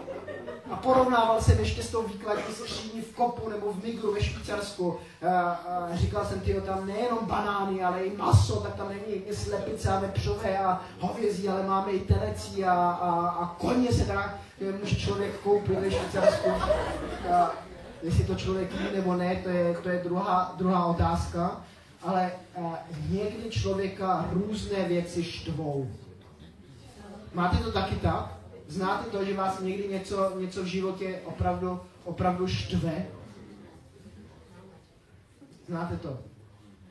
A 0.70 0.76
porovnával 0.76 1.40
jsem 1.40 1.58
ještě 1.58 1.82
s 1.82 1.90
tou 1.90 2.02
výkladní 2.02 2.54
skříní 2.54 3.02
v 3.02 3.14
Kopu 3.14 3.48
nebo 3.48 3.72
v 3.72 3.84
Migru 3.84 4.14
ve 4.14 4.22
Švýcarsku. 4.22 4.98
říkal 5.92 6.24
jsem, 6.24 6.40
ty 6.40 6.60
tam 6.60 6.86
nejenom 6.86 7.18
banány, 7.22 7.84
ale 7.84 8.02
i 8.02 8.16
maso, 8.16 8.60
tak 8.60 8.74
tam 8.74 8.88
není 8.88 9.14
i 9.14 9.36
slepice 9.36 9.88
a 9.88 10.00
vepřové 10.00 10.58
a 10.58 10.80
hovězí, 11.00 11.48
ale 11.48 11.62
máme 11.66 11.92
i 11.92 12.00
telecí 12.00 12.64
a, 12.64 12.72
a, 12.72 13.28
a 13.28 13.46
koně 13.58 13.92
se 13.92 14.04
teda 14.04 14.38
může 14.80 14.96
člověk 14.96 15.40
koupit 15.40 15.80
ve 15.80 15.90
Švýcarsku. 15.90 16.50
A, 17.32 17.50
jestli 18.02 18.24
to 18.24 18.34
člověk 18.34 18.72
ví 18.72 18.96
nebo 18.96 19.16
ne, 19.16 19.36
to 19.42 19.48
je, 19.48 19.74
to 19.82 19.88
je 19.88 20.00
druhá, 20.04 20.54
druhá 20.58 20.86
otázka. 20.86 21.60
Ale 22.02 22.32
uh, 22.54 22.74
někdy 23.10 23.50
člověka 23.50 24.28
různé 24.32 24.84
věci 24.88 25.24
štvou. 25.24 25.90
Máte 27.34 27.56
to 27.56 27.72
taky 27.72 27.94
tak? 27.94 28.34
Znáte 28.68 29.10
to, 29.10 29.24
že 29.24 29.34
vás 29.34 29.60
někdy 29.60 29.88
něco, 29.88 30.40
něco 30.40 30.62
v 30.62 30.66
životě 30.66 31.20
opravdu, 31.24 31.80
opravdu 32.04 32.46
štve? 32.46 33.06
Znáte 35.66 35.96
to? 35.96 36.18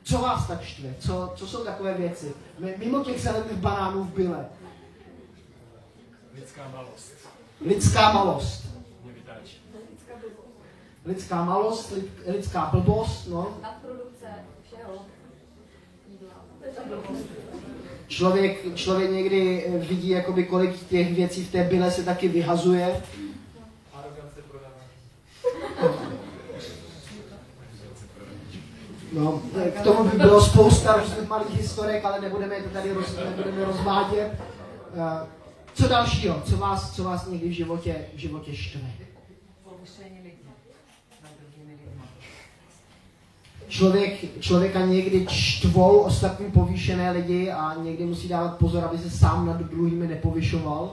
Co 0.02 0.18
vás 0.18 0.46
tak 0.48 0.62
štve? 0.62 0.94
Co, 0.98 1.32
co 1.36 1.46
jsou 1.46 1.64
takové 1.64 1.94
věci? 1.94 2.34
Mimo 2.76 3.04
těch 3.04 3.22
zelených 3.22 3.58
banánů 3.58 4.04
v 4.04 4.14
byle. 4.14 4.46
Lidská 6.34 6.68
malost. 6.68 7.12
Lidská 7.60 8.12
malost 8.12 8.69
lidská 11.04 11.44
malost, 11.44 11.92
lidská 12.26 12.68
blbost, 12.72 13.28
no. 13.28 13.58
Nadprodukce 13.62 14.26
všeho. 14.66 15.06
Člověk, 18.08 18.74
člověk 18.74 19.10
někdy 19.10 19.66
eh, 19.66 19.78
vidí, 19.78 20.08
jakoby, 20.08 20.44
kolik 20.44 20.88
těch 20.88 21.14
věcí 21.14 21.44
v 21.44 21.52
té 21.52 21.64
byle 21.64 21.90
se 21.90 22.04
taky 22.04 22.28
vyhazuje. 22.28 23.02
Arogance 23.94 24.40
No, 29.12 29.42
k 29.70 29.80
tomu 29.80 30.10
by 30.10 30.18
bylo 30.18 30.40
spousta 30.40 30.96
různých 30.96 31.28
malých 31.28 31.54
historek, 31.54 32.04
ale 32.04 32.20
nebudeme 32.20 32.60
to 32.60 32.68
tady 32.68 32.92
roz, 32.92 33.16
nebudeme 33.16 33.64
rozvádět. 33.64 34.32
Eh, 34.94 35.26
co 35.74 35.88
dalšího? 35.88 36.42
Co 36.44 36.56
vás, 36.56 36.96
co 36.96 37.04
vás 37.04 37.26
někdy 37.26 37.48
v 37.48 37.52
životě, 37.52 38.06
v 38.14 38.18
životě 38.18 38.56
štve? 38.56 38.90
Člověk, 43.70 44.40
člověka 44.40 44.86
někdy 44.86 45.26
čtvou 45.26 45.98
ostatní 45.98 46.50
povýšené 46.50 47.10
lidi 47.10 47.50
a 47.50 47.74
někdy 47.82 48.04
musí 48.04 48.28
dávat 48.28 48.58
pozor, 48.58 48.84
aby 48.84 48.98
se 48.98 49.10
sám 49.10 49.46
nad 49.46 49.56
druhými 49.56 50.06
nepovyšoval. 50.06 50.92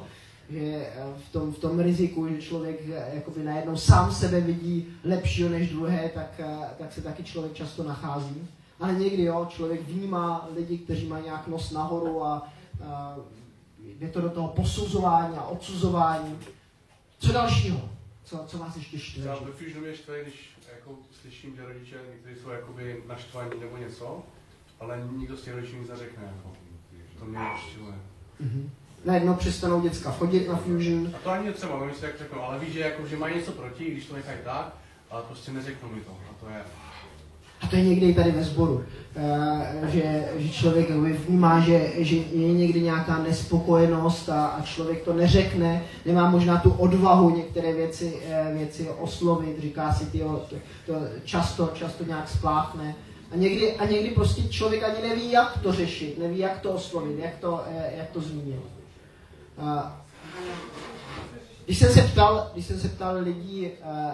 Že 0.50 0.60
eh, 0.60 0.90
v 1.28 1.32
tom, 1.32 1.54
v 1.54 1.60
tom 1.60 1.80
riziku, 1.80 2.28
že 2.30 2.42
člověk 2.42 2.80
eh, 2.94 3.12
jakoby 3.14 3.44
najednou 3.44 3.78
sám 3.78 4.12
sebe 4.12 4.42
vidí 4.42 4.88
lepšího 5.04 5.50
než 5.50 5.70
druhé, 5.70 6.12
tak, 6.14 6.32
eh, 6.40 6.70
tak 6.78 6.94
se 6.94 7.02
taky 7.02 7.24
člověk 7.24 7.54
často 7.54 7.84
nachází. 7.84 8.48
Ale 8.80 8.94
někdy 8.94 9.24
jo, 9.24 9.48
člověk 9.50 9.82
vnímá 9.82 10.50
lidi, 10.56 10.78
kteří 10.78 11.08
mají 11.08 11.24
nějak 11.24 11.48
nos 11.48 11.72
nahoru 11.72 12.24
a, 12.24 12.48
a 12.86 13.16
jde 14.00 14.08
to 14.08 14.22
do 14.22 14.30
toho 14.30 14.48
posuzování 14.48 15.38
a 15.38 15.44
odsuzování. 15.44 16.38
Co 17.20 17.32
dalšího? 17.32 17.97
Co, 18.28 18.44
co 18.48 18.58
vás 18.58 18.76
ještě 18.76 19.00
štve? 19.00 19.22
Třeba 19.22 19.40
ve 19.40 19.52
Fusionu 19.52 19.82
mě 19.82 19.96
štve, 19.96 20.24
když 20.24 20.50
jako 20.76 20.96
slyším, 21.22 21.56
že 21.56 21.66
rodiče 21.66 21.96
někteří 22.12 22.36
jsou 22.42 22.50
jakoby 22.50 23.04
naštvaní 23.08 23.60
nebo 23.60 23.78
něco, 23.78 24.24
ale 24.80 25.08
nikdo 25.12 25.38
z 25.38 25.42
těch 25.42 25.56
rodičů 25.56 25.78
nic 25.78 25.90
neřekne. 25.90 26.34
Jako. 26.36 26.54
To 27.20 27.26
mě 27.26 27.40
neštěluje. 27.40 27.96
Mhm. 28.40 28.72
Najednou 29.06 29.34
přestanou 29.34 29.82
děcka 29.82 30.12
chodit 30.12 30.48
na 30.48 30.56
Fusion. 30.56 31.12
A 31.16 31.20
to 31.20 31.30
ani 31.30 31.46
netřeba, 31.46 31.76
oni 31.76 31.94
si 31.94 32.06
jak 32.06 32.18
řeknou, 32.18 32.42
ale 32.42 32.60
víš, 32.60 32.74
že, 32.74 32.80
jako, 32.80 33.08
že 33.08 33.18
mají 33.18 33.36
něco 33.36 33.52
proti, 33.52 33.92
když 33.92 34.06
to 34.06 34.16
nechají 34.16 34.38
tak, 34.44 34.76
ale 35.10 35.24
prostě 35.24 35.52
neřeknou 35.52 35.90
mi 35.90 36.02
to. 36.02 36.12
A 36.12 36.34
to 36.40 36.50
je, 36.50 36.64
A 37.62 37.68
to 37.68 37.76
je 37.76 37.84
někdy 37.84 38.06
i 38.06 38.14
tady 38.14 38.32
ve 38.32 38.44
sboru, 38.44 38.84
eh, 39.16 39.90
že, 39.90 40.30
že 40.38 40.50
člověk 40.50 40.90
vnímá, 40.90 41.60
že, 41.60 41.92
že 41.98 42.16
je 42.16 42.54
někdy 42.54 42.82
nějaká 42.82 43.24
nespokojenost 43.24 44.30
a, 44.30 44.46
a 44.46 44.62
člověk 44.62 45.04
to 45.04 45.14
neřekne, 45.14 45.84
nemá 46.06 46.30
možná 46.30 46.58
tu 46.58 46.72
odvahu 46.72 47.30
některé 47.30 47.74
věci, 47.74 48.18
eh, 48.30 48.52
věci 48.54 48.90
oslovit, 48.90 49.60
říká 49.60 49.94
si, 49.94 50.06
tyjo, 50.06 50.46
to, 50.50 50.56
to 50.86 50.94
často, 51.24 51.70
často 51.74 52.04
nějak 52.04 52.30
spláchne. 52.30 52.96
A 53.32 53.36
někdy, 53.36 53.76
a 53.76 53.86
někdy 53.86 54.10
prostě 54.10 54.44
člověk 54.44 54.84
ani 54.84 55.10
neví, 55.10 55.32
jak 55.32 55.60
to 55.64 55.74
řešit, 55.74 56.20
neví, 56.20 56.38
jak 56.38 56.60
to 56.60 56.72
oslovit, 56.72 57.20
jak 57.20 57.38
to, 57.38 57.64
eh, 57.68 57.92
jak 57.98 58.10
to 58.10 58.22
zmínit. 58.22 58.62
A 59.58 60.02
když 61.66 61.78
jsem 61.78 61.94
se 61.94 62.02
ptal, 62.02 62.52
když 62.54 62.66
jsem 62.66 62.80
se 62.80 62.90
ptal 62.90 63.16
lidí 63.20 63.68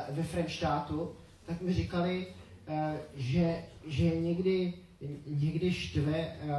ve 0.10 0.24
Frenštátu, 0.24 1.10
tak 1.46 1.62
mi 1.62 1.74
říkali, 1.74 2.28
že, 3.15 3.63
že 3.88 4.04
někdy, 4.04 4.73
někdy 5.26 5.73
štve 5.73 6.38
uh, 6.43 6.52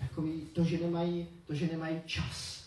takový 0.00 0.40
to, 0.40 0.64
že 0.64 0.78
nemají, 0.78 1.28
to, 1.46 1.54
že 1.54 1.68
nemají 1.72 2.00
čas. 2.06 2.64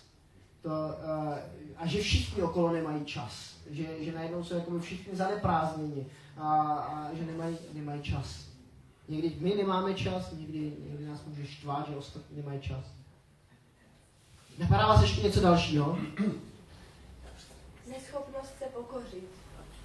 To, 0.62 0.70
uh, 0.70 1.38
a 1.78 1.88
že 1.88 2.02
všichni 2.02 2.44
okolo 2.44 2.74
nemají 2.74 3.06
čas. 3.06 3.56
Že, 3.70 3.86
že 4.00 4.12
najednou 4.12 4.44
jsou 4.44 4.56
jakoby 4.56 4.80
všichni 4.80 5.16
zaneprázdněni 5.16 6.06
a, 6.38 6.62
a 6.64 7.14
že 7.14 7.26
nemají, 7.26 7.58
nemají 7.74 8.02
čas. 8.02 8.46
Někdy 9.10 9.32
my 9.40 9.56
nemáme 9.56 9.94
čas, 9.94 10.32
někdy, 10.32 10.74
někdy 10.90 11.06
nás 11.06 11.26
může 11.26 11.48
štvát, 11.48 11.90
že 11.90 11.96
ostatní 11.96 12.38
nemají 12.38 12.62
čas. 12.62 12.86
Napadá 14.60 14.88
vás 14.88 15.02
ještě 15.02 15.22
něco 15.22 15.42
dalšího? 15.42 16.00
Neschopnost 17.90 18.58
se 18.60 18.66
pokořit. 18.66 19.30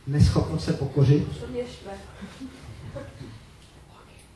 Neschopnost 0.07 0.65
se 0.65 0.73
pokořit. 0.73 1.41
To 1.41 1.47
mě 1.47 1.67
štve. 1.69 1.93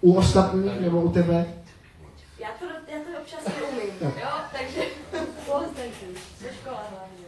U 0.01 0.15
ostatních 0.15 0.81
nebo 0.81 1.03
u 1.03 1.13
tebe? 1.13 1.55
Já 2.39 2.49
to, 2.59 2.65
já 2.65 2.99
to 2.99 3.21
občas 3.21 3.41
neumím, 3.45 3.95
jo? 4.03 4.29
Takže. 4.53 4.81
Ze 6.41 6.55
škola 6.61 6.83
hlavně. 6.91 7.25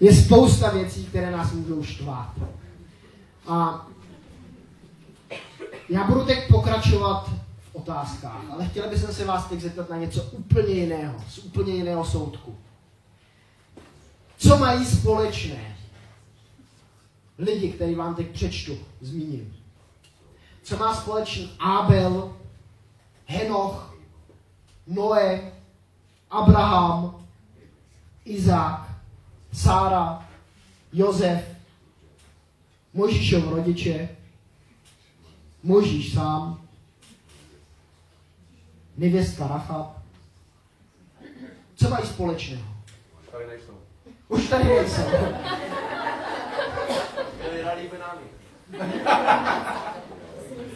Je 0.00 0.14
spousta 0.14 0.70
věcí, 0.70 1.04
které 1.06 1.30
nás 1.30 1.52
můžou 1.52 1.82
štvát. 1.82 2.34
A 3.46 3.86
já 5.88 6.04
budu 6.04 6.24
teď 6.24 6.48
pokračovat 6.48 7.30
v 7.60 7.74
otázkách, 7.74 8.42
ale 8.50 8.68
chtěl 8.68 8.88
bych 8.90 8.98
se 8.98 9.24
vás 9.24 9.48
teď 9.48 9.60
zeptat 9.60 9.90
na 9.90 9.96
něco 9.96 10.22
úplně 10.22 10.74
jiného, 10.74 11.24
z 11.28 11.38
úplně 11.38 11.74
jiného 11.74 12.04
soudku. 12.04 12.56
Co 14.38 14.58
mají 14.58 14.86
společné 14.86 15.75
lidi, 17.38 17.72
který 17.72 17.94
vám 17.94 18.14
teď 18.14 18.30
přečtu, 18.30 18.78
zmíním? 19.00 19.56
Co 20.62 20.76
má 20.76 20.94
společný 20.94 21.52
Abel, 21.58 22.36
Henoch, 23.26 23.96
Noé, 24.86 25.52
Abraham, 26.30 27.26
Izák, 28.24 28.88
Sára, 29.52 30.28
Jozef, 30.92 31.44
Možíšov 32.94 33.44
rodiče, 33.48 34.08
Možíš 35.62 36.14
sám, 36.14 36.68
nevěstka 38.96 39.46
Rachab. 39.46 39.96
Co 41.76 41.90
mají 41.90 42.06
společného? 42.06 42.76
tady 43.32 43.46
nejsou. 43.46 43.78
Už 44.28 44.48
tady 44.48 44.64
nejsou. 44.64 45.02
Ralí 47.76 47.88
banány. 47.88 48.26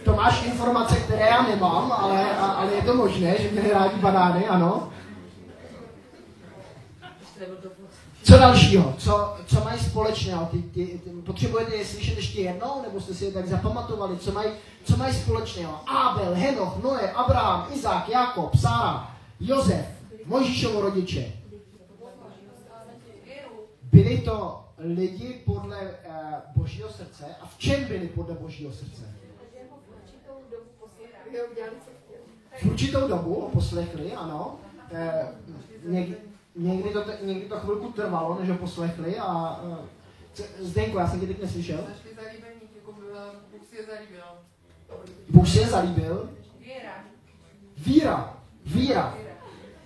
To 0.04 0.14
máš 0.14 0.44
informace, 0.44 0.96
které 0.96 1.28
já 1.28 1.42
nemám, 1.42 1.92
ale, 1.92 2.36
ale 2.36 2.72
je 2.72 2.82
to 2.82 2.94
možné, 2.94 3.42
že 3.42 3.50
měli 3.50 3.70
rádi 3.70 3.96
banány, 3.96 4.46
ano. 4.46 4.92
Co 8.22 8.38
dalšího? 8.38 8.94
Co, 8.98 9.36
co 9.46 9.64
mají 9.64 9.80
společného? 9.80 10.46
Ty, 10.46 10.62
ty, 10.62 10.86
ty, 10.86 11.10
potřebujete 11.10 11.74
je 11.74 11.84
slyšet 11.84 12.16
ještě 12.16 12.40
jednou, 12.40 12.82
nebo 12.82 13.00
jste 13.00 13.14
si 13.14 13.24
je 13.24 13.32
tak 13.32 13.46
zapamatovali? 13.46 14.18
Co 14.18 14.32
mají, 14.32 14.50
co 14.84 14.96
mají 14.96 15.14
společného? 15.14 15.80
Abel, 15.86 16.34
Henoch, 16.34 16.82
Noé, 16.82 17.12
Abraham, 17.12 17.66
Izák, 17.72 18.08
Jakob, 18.08 18.56
Sára, 18.56 19.10
Jozef, 19.40 19.86
Mojžíšovo 20.24 20.80
rodiče. 20.80 21.32
Byli 23.92 24.18
to 24.18 24.59
lidi 24.80 25.42
podle 25.44 25.80
uh, 25.80 26.16
božího 26.56 26.88
srdce. 26.88 27.24
A 27.40 27.46
v 27.46 27.58
čem 27.58 27.84
byli 27.84 28.08
podle 28.08 28.34
božího 28.34 28.72
srdce? 28.72 29.02
V 32.62 32.66
určitou 32.66 33.08
dobu 33.08 33.50
poslechli, 33.52 34.12
ano. 34.12 34.58
Eh, 34.92 35.28
něk, 35.84 36.18
někdy, 36.56 36.90
to, 36.90 37.04
někdy 37.22 37.48
to 37.48 37.56
chvilku 37.60 37.92
trvalo, 37.92 38.38
než 38.40 38.48
ho 38.48 38.56
poslechli 38.56 39.18
a... 39.18 39.60
Eh, 39.72 40.00
Zdenko, 40.58 40.98
já 40.98 41.08
jsem 41.08 41.20
tě 41.20 41.26
teď 41.26 41.42
neslyšel. 41.42 41.76
Našli 41.76 42.14
zalíbení, 42.14 42.60
jako 42.76 42.92
byla, 42.92 43.34
Bůh 43.52 43.66
si 43.68 43.76
je 43.76 43.84
zalíbil. 43.86 44.22
Bůh 45.28 45.48
si 45.48 45.58
je 45.58 45.66
zalíbil. 45.66 46.30
Věra. 46.58 47.04
Víra. 47.76 48.36
Víra. 48.64 49.18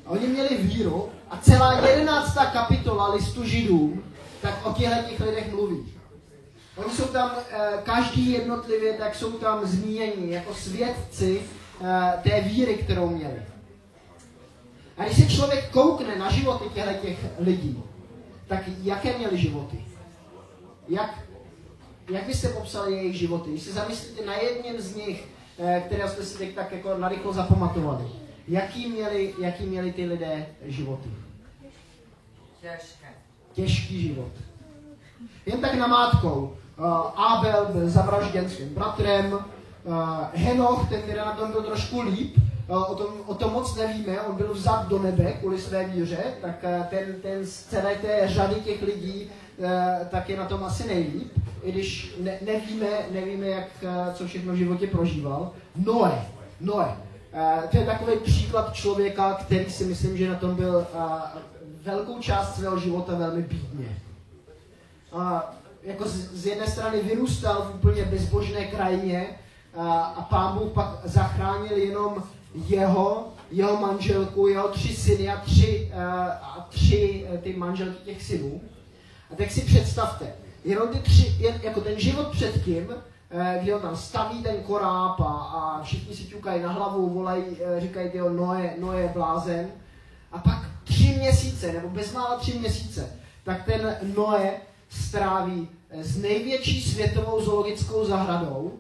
A 0.07 0.11
oni 0.11 0.27
měli 0.27 0.57
víru 0.57 1.09
a 1.31 1.37
celá 1.37 1.89
jedenáctá 1.89 2.47
kapitola 2.47 3.15
listu 3.15 3.45
židům 3.45 4.05
tak 4.45 4.67
o 4.67 4.73
těchto 4.73 5.09
těch 5.09 5.21
lidech 5.21 5.53
mluví. 5.53 5.93
Oni 6.77 6.95
jsou 6.95 7.05
tam, 7.05 7.31
eh, 7.51 7.57
každý 7.83 8.33
jednotlivě, 8.33 8.93
tak 8.93 9.15
jsou 9.15 9.33
tam 9.33 9.67
zmíněni 9.67 10.33
jako 10.33 10.55
svědci 10.55 11.43
eh, 11.81 12.13
té 12.23 12.41
víry, 12.41 12.75
kterou 12.75 13.09
měli. 13.09 13.43
A 14.97 15.05
když 15.05 15.17
se 15.17 15.35
člověk 15.37 15.71
koukne 15.71 16.19
na 16.19 16.31
životy 16.31 16.65
těchto 16.75 16.95
těch 17.07 17.19
lidí, 17.39 17.83
tak 18.47 18.63
jaké 18.83 19.19
měli 19.19 19.39
životy? 19.39 19.85
Jak, 20.89 21.19
jak 22.11 22.25
byste 22.25 22.49
popsali 22.49 22.93
jejich 22.93 23.17
životy? 23.17 23.51
Když 23.51 23.63
se 23.63 23.73
zamyslíte 23.73 24.27
na 24.27 24.35
jedním 24.35 24.81
z 24.81 24.97
nich, 24.97 25.29
eh, 25.59 25.83
které 25.87 26.09
jste 26.09 26.25
si 26.25 26.39
teď 26.39 26.55
tak 26.55 26.73
jako 26.73 26.99
narychlo 26.99 27.33
zapamatovali, 27.33 28.05
jaký 28.49 28.93
měli, 28.93 29.35
jaký 29.39 29.67
měli 29.67 29.93
ty 29.93 30.07
lidé 30.07 30.47
životy? 30.67 31.09
Těžké. 32.61 33.24
Těžký 33.55 34.03
život. 34.03 34.33
Jen 35.47 35.61
tak 35.61 35.75
namátkou. 35.75 36.57
Uh, 36.79 36.87
Abel 37.25 37.67
byl 37.73 37.91
zavražděn 37.91 38.51
svým 38.51 38.75
bratrem, 38.75 39.33
uh, 39.33 39.41
Henoch, 40.35 40.89
ten 40.89 41.03
teda 41.03 41.25
na 41.25 41.33
tom 41.33 41.53
byl 41.53 41.63
trošku 41.63 42.01
líp, 42.01 42.37
uh, 42.69 42.91
o, 42.91 42.95
tom, 42.95 43.07
o 43.27 43.35
tom 43.35 43.53
moc 43.53 43.77
nevíme, 43.77 44.21
on 44.21 44.37
byl 44.37 44.55
vzat 44.55 44.89
do 44.89 44.99
nebe 44.99 45.33
kvůli 45.33 45.59
své 45.59 45.85
víře, 45.85 46.19
tak 46.41 46.65
uh, 46.65 46.87
ten, 46.87 47.15
ten 47.23 47.47
z 47.47 47.63
celé 47.63 47.95
té 47.95 48.29
řady 48.29 48.55
těch 48.55 48.83
lidí 48.83 49.31
uh, 49.59 49.67
tak 50.11 50.29
je 50.29 50.37
na 50.37 50.45
tom 50.45 50.65
asi 50.65 50.89
nejlíp, 50.89 51.33
i 51.63 51.73
když 51.73 52.17
ne, 52.21 52.39
nevíme, 52.47 52.89
nevíme, 53.11 53.47
jak, 53.47 53.69
uh, 53.83 54.15
co 54.15 54.27
všechno 54.27 54.53
v 54.53 54.57
životě 54.57 54.87
prožíval. 54.87 55.51
Noé. 56.61 56.97
Uh, 57.35 57.71
to 57.71 57.77
je 57.77 57.87
takový 57.87 58.17
příklad 58.25 58.75
člověka, 58.75 59.35
který 59.35 59.71
si 59.71 59.85
myslím, 59.85 60.17
že 60.17 60.29
na 60.29 60.35
tom 60.35 60.55
byl 60.55 60.87
velkou 61.85 62.19
část 62.19 62.55
svého 62.55 62.79
života 62.79 63.15
velmi 63.15 63.43
bídně. 63.43 63.99
A 65.13 65.55
jako 65.83 66.09
z, 66.09 66.33
z 66.33 66.47
jedné 66.47 66.67
strany 66.67 67.01
vyrůstal 67.03 67.63
v 67.63 67.75
úplně 67.75 68.05
bezbožné 68.05 68.65
krajině 68.65 69.27
a, 69.77 70.03
a 70.03 70.23
pán 70.23 70.59
Bůh 70.59 70.73
pak 70.73 71.01
zachránil 71.05 71.77
jenom 71.77 72.23
jeho, 72.55 73.29
jeho 73.51 73.77
manželku, 73.77 74.49
jeho 74.49 74.69
tři 74.69 74.97
syny 74.97 75.29
a 75.29 75.41
tři, 75.41 75.93
a, 76.43 76.67
tři 76.71 77.27
eh, 77.35 77.39
ty 77.39 77.57
manželky 77.57 78.05
těch 78.05 78.23
synů. 78.23 78.61
A 79.31 79.35
tak 79.35 79.51
si 79.51 79.61
představte, 79.61 80.35
jenom 80.65 80.89
ty 80.89 80.99
tři, 80.99 81.37
jen, 81.39 81.61
jako 81.63 81.81
ten 81.81 82.01
život 82.01 82.29
předtím, 82.29 82.95
eh, 83.31 83.59
kdy 83.63 83.75
on 83.75 83.81
tam 83.81 83.97
staví 83.97 84.43
ten 84.43 84.57
koráb 84.57 85.21
a, 85.21 85.25
a 85.25 85.83
všichni 85.83 86.17
si 86.17 86.25
ťukají 86.25 86.63
na 86.63 86.73
hlavu, 86.73 87.11
volají, 87.11 87.45
eh, 87.61 87.81
říkají, 87.81 88.11
tyjo, 88.11 88.31
Noé, 88.31 88.75
Noé 88.79 89.01
je 89.01 89.09
blázen. 89.09 89.69
A 90.35 90.39
pak 90.39 90.59
tři 90.85 91.17
měsíce, 91.19 91.73
nebo 91.73 91.89
bezmála 91.89 92.37
tři 92.37 92.59
měsíce, 92.59 93.13
tak 93.45 93.65
ten 93.65 93.97
Noé 94.17 94.51
stráví 94.89 95.69
eh, 95.91 96.05
s 96.05 96.17
největší 96.17 96.83
světovou 96.83 97.45
zoologickou 97.45 98.05
zahradou 98.05 98.73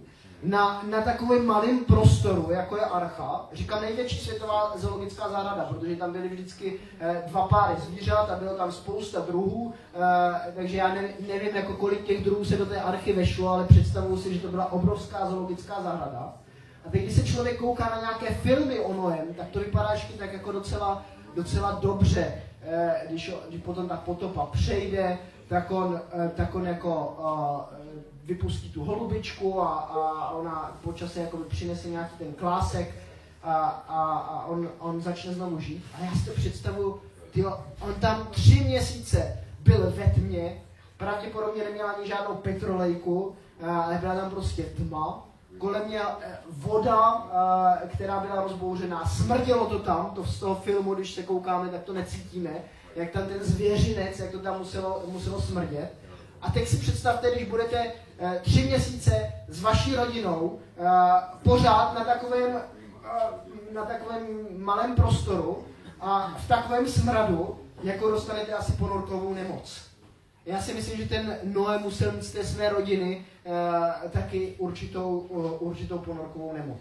na, 0.42 0.82
na 0.90 1.00
takovém 1.02 1.46
malém 1.46 1.84
prostoru, 1.84 2.48
jako 2.50 2.76
je 2.76 2.82
Archa. 2.82 3.48
Říkám 3.52 3.82
největší 3.82 4.18
světová 4.18 4.72
zoologická 4.76 5.28
zahrada, 5.28 5.64
protože 5.64 5.96
tam 5.96 6.12
byly 6.12 6.28
vždycky 6.28 6.80
eh, 7.00 7.22
dva 7.26 7.48
páry 7.48 7.74
zvířat 7.80 8.30
a 8.30 8.36
bylo 8.36 8.54
tam 8.54 8.72
spousta 8.72 9.20
druhů, 9.20 9.74
eh, 9.94 10.52
takže 10.56 10.76
já 10.76 10.94
ne, 10.94 11.08
nevím, 11.28 11.56
jako 11.56 11.72
kolik 11.72 12.04
těch 12.04 12.24
druhů 12.24 12.44
se 12.44 12.56
do 12.56 12.66
té 12.66 12.80
archy 12.80 13.12
vešlo, 13.12 13.48
ale 13.48 13.66
představuju 13.66 14.16
si, 14.16 14.34
že 14.34 14.40
to 14.40 14.48
byla 14.48 14.72
obrovská 14.72 15.30
zoologická 15.30 15.82
zahrada. 15.82 16.34
A 16.86 16.90
teď, 16.90 17.02
když 17.02 17.14
se 17.14 17.24
člověk 17.24 17.58
kouká 17.58 17.84
na 17.84 18.00
nějaké 18.00 18.34
filmy 18.34 18.80
o 18.80 18.92
Noem, 18.94 19.34
tak 19.36 19.48
to 19.48 19.58
vypadá 19.58 19.92
ještě 19.92 20.12
tak 20.12 20.32
jako 20.32 20.52
docela, 20.52 21.04
docela 21.34 21.72
dobře. 21.72 22.34
Eh, 22.62 23.06
když, 23.08 23.32
když 23.48 23.62
potom 23.62 23.88
ta 23.88 23.96
potopa 23.96 24.46
přejde, 24.46 25.18
tak 25.48 25.70
on, 25.70 26.00
eh, 26.12 26.30
tak 26.36 26.54
on 26.54 26.66
jako 26.66 27.16
uh, 27.18 27.78
vypustí 28.24 28.70
tu 28.70 28.84
holubičku 28.84 29.60
a, 29.60 29.68
a 29.68 30.30
ona 30.30 30.78
po 30.84 30.92
čase 30.92 31.20
jako 31.20 31.36
přinese 31.36 31.88
nějaký 31.88 32.18
ten 32.18 32.32
klásek 32.32 32.94
a, 33.42 33.54
a, 33.88 34.18
a 34.18 34.46
on, 34.46 34.68
on 34.78 35.00
začne 35.00 35.34
znovu 35.34 35.60
žít. 35.60 35.84
A 35.94 36.04
já 36.04 36.12
si 36.12 36.24
to 36.24 36.30
představuju, 36.30 37.00
tyjo, 37.30 37.60
on 37.80 37.94
tam 37.94 38.26
tři 38.30 38.60
měsíce 38.64 39.38
byl 39.60 39.92
ve 39.96 40.04
tmě, 40.04 40.62
pravděpodobně 40.96 41.64
neměl 41.64 41.86
ani 41.88 42.08
žádnou 42.08 42.34
petrolejku, 42.34 43.36
ale 43.66 43.98
byla 43.98 44.14
tam 44.14 44.30
prostě 44.30 44.62
tma, 44.62 45.26
kolem 45.58 45.86
mě 45.86 46.00
eh, 46.00 46.38
voda, 46.48 47.26
eh, 47.84 47.88
která 47.88 48.20
byla 48.20 48.42
rozbouřená, 48.42 49.04
smrdělo 49.06 49.66
to 49.66 49.78
tam, 49.78 50.10
to 50.14 50.24
z 50.24 50.40
toho 50.40 50.54
filmu, 50.54 50.94
když 50.94 51.14
se 51.14 51.22
koukáme, 51.22 51.68
tak 51.68 51.82
to 51.82 51.92
necítíme, 51.92 52.50
jak 52.96 53.10
tam 53.10 53.26
ten 53.26 53.44
zvěřinec, 53.44 54.18
jak 54.18 54.30
to 54.30 54.38
tam 54.38 54.58
muselo, 54.58 55.02
muselo 55.06 55.40
smrdět. 55.40 55.92
A 56.42 56.50
teď 56.50 56.68
si 56.68 56.76
představte, 56.76 57.34
když 57.34 57.48
budete 57.48 57.92
eh, 58.18 58.40
tři 58.42 58.62
měsíce 58.62 59.32
s 59.48 59.62
vaší 59.62 59.96
rodinou 59.96 60.58
pořád 61.42 61.94
na 61.94 62.04
takovém, 62.04 62.60
na 63.72 63.84
takovém 63.84 64.26
malém 64.58 64.94
prostoru 64.94 65.64
a 66.00 66.34
v 66.38 66.48
takovém 66.48 66.88
smradu, 66.88 67.58
jako 67.82 68.10
dostanete 68.10 68.52
asi 68.52 68.72
ponorkovou 68.72 69.34
nemoc. 69.34 69.93
Já 70.46 70.62
si 70.62 70.74
myslím, 70.74 70.96
že 70.96 71.08
ten 71.08 71.38
Noé 71.42 71.78
musel 71.78 72.12
mít 72.12 72.24
z 72.24 72.32
té 72.32 72.44
své 72.44 72.68
rodiny 72.68 73.26
uh, 73.44 74.10
taky 74.10 74.54
určitou, 74.58 75.18
uh, 75.18 75.68
určitou 75.68 75.98
ponorkovou 75.98 76.52
nemoc. 76.52 76.80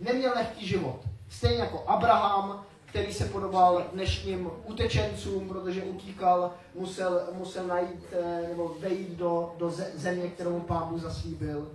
Neměl 0.00 0.32
lehký 0.34 0.66
život. 0.66 1.00
Stejně 1.28 1.58
jako 1.58 1.84
Abraham, 1.86 2.64
který 2.84 3.12
se 3.12 3.24
podobal 3.24 3.84
dnešním 3.92 4.50
utečencům, 4.64 5.48
protože 5.48 5.82
utíkal, 5.82 6.54
musel, 6.74 7.22
musel 7.32 7.66
najít 7.66 8.04
uh, 8.12 8.48
nebo 8.48 8.76
vejít 8.80 9.10
do, 9.10 9.54
do 9.58 9.70
země, 9.94 10.28
kterou 10.28 10.60
pán 10.60 10.88
Bůh 10.88 11.00
zaslíbil. 11.00 11.72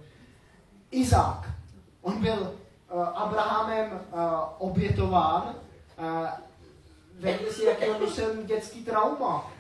Izák, 0.92 1.50
on 2.02 2.22
byl 2.22 2.54
uh, 2.92 3.02
Abrahamem 3.02 3.92
uh, 3.92 4.20
obětován, 4.58 5.56
uh, 6.00 6.28
Vedli 7.20 7.54
si, 7.54 7.66
jaký 7.66 7.86
on 7.86 8.02
musel 8.02 8.44
dětský 8.44 8.86
trauma 8.86 9.52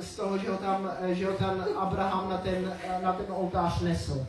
z 0.00 0.16
toho, 0.16 0.38
že 0.38 0.50
ho 0.50 0.56
tam, 0.56 0.90
že 1.08 1.26
ho 1.26 1.32
tam 1.32 1.64
Abraham 1.76 2.30
na 2.30 2.38
ten, 2.38 2.78
na 3.02 3.12
ten 3.12 3.26
oltář 3.28 3.80
nesl. 3.80 4.26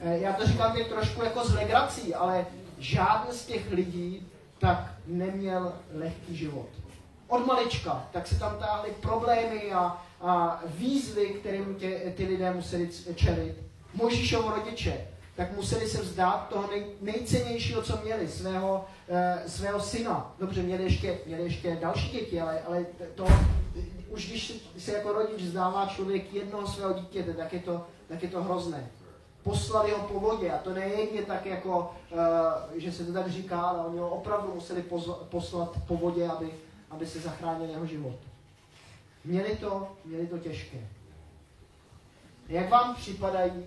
Já 0.00 0.32
to 0.32 0.46
říkám 0.46 0.72
teď 0.72 0.88
trošku 0.88 1.24
jako 1.24 1.44
z 1.44 1.54
legrací, 1.54 2.14
ale 2.14 2.46
žádný 2.78 3.32
z 3.32 3.46
těch 3.46 3.72
lidí 3.72 4.26
tak 4.58 4.94
neměl 5.06 5.72
lehký 5.94 6.36
život. 6.36 6.68
Od 7.28 7.46
malička, 7.46 8.06
tak 8.12 8.26
se 8.26 8.38
tam 8.38 8.58
táhly 8.58 8.90
problémy 9.00 9.72
a, 9.72 10.04
a 10.20 10.62
výzvy, 10.66 11.26
kterým 11.26 11.74
tě, 11.74 12.12
ty 12.16 12.26
lidé 12.26 12.52
museli 12.52 12.90
čelit. 13.14 13.54
Možíšovo 13.94 14.50
rodiče, 14.50 15.06
tak 15.36 15.56
museli 15.56 15.88
se 15.88 16.02
vzdát 16.02 16.48
toho 16.48 16.68
nej, 16.70 16.86
nejcennějšího, 17.00 17.82
co 17.82 17.98
měli, 18.04 18.28
svého, 18.28 18.84
e, 19.08 19.42
svého 19.46 19.80
syna. 19.80 20.34
Dobře, 20.38 20.62
měli 20.62 20.84
ještě, 20.84 21.18
měli 21.26 21.42
ještě 21.42 21.78
další 21.80 22.10
děti, 22.10 22.40
ale, 22.40 22.60
ale 22.60 22.86
to, 23.14 23.26
už 24.08 24.28
když 24.28 24.52
se 24.78 24.92
jako 24.92 25.12
rodič 25.12 25.42
vzdává 25.42 25.86
člověk 25.86 26.32
jednoho 26.32 26.66
svého 26.66 26.92
dítěte, 26.92 27.34
tak 27.34 27.52
je 27.52 27.60
to, 27.60 27.86
tak 28.08 28.22
je 28.22 28.28
to 28.28 28.42
hrozné. 28.42 28.90
Poslali 29.42 29.90
ho 29.92 29.98
po 29.98 30.20
vodě 30.20 30.52
a 30.52 30.58
to 30.58 30.74
nejde 30.74 31.22
tak 31.22 31.46
jako, 31.46 31.94
e, 32.76 32.80
že 32.80 32.92
se 32.92 33.04
to 33.04 33.12
tak 33.12 33.30
říká, 33.30 33.60
ale 33.60 33.86
oni 33.86 33.98
ho 33.98 34.08
opravdu 34.08 34.54
museli 34.54 34.84
poslat 35.28 35.72
po 35.86 35.96
vodě, 35.96 36.28
aby, 36.28 36.50
aby 36.90 37.06
se 37.06 37.20
zachránil 37.20 37.70
jeho 37.70 37.86
život. 37.86 38.16
Měli 39.24 39.56
to, 39.56 39.96
měli 40.04 40.26
to 40.26 40.38
těžké. 40.38 40.78
Jak 42.48 42.70
vám 42.70 42.94
připadají 42.94 43.64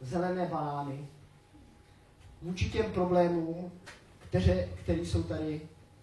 zelené 0.00 0.46
banány 0.46 1.08
vůči 2.42 2.70
těm 2.70 2.92
problémům, 2.92 3.72
které, 4.28 4.68
které 4.82 4.98
jsou 4.98 5.22
tady 5.22 5.60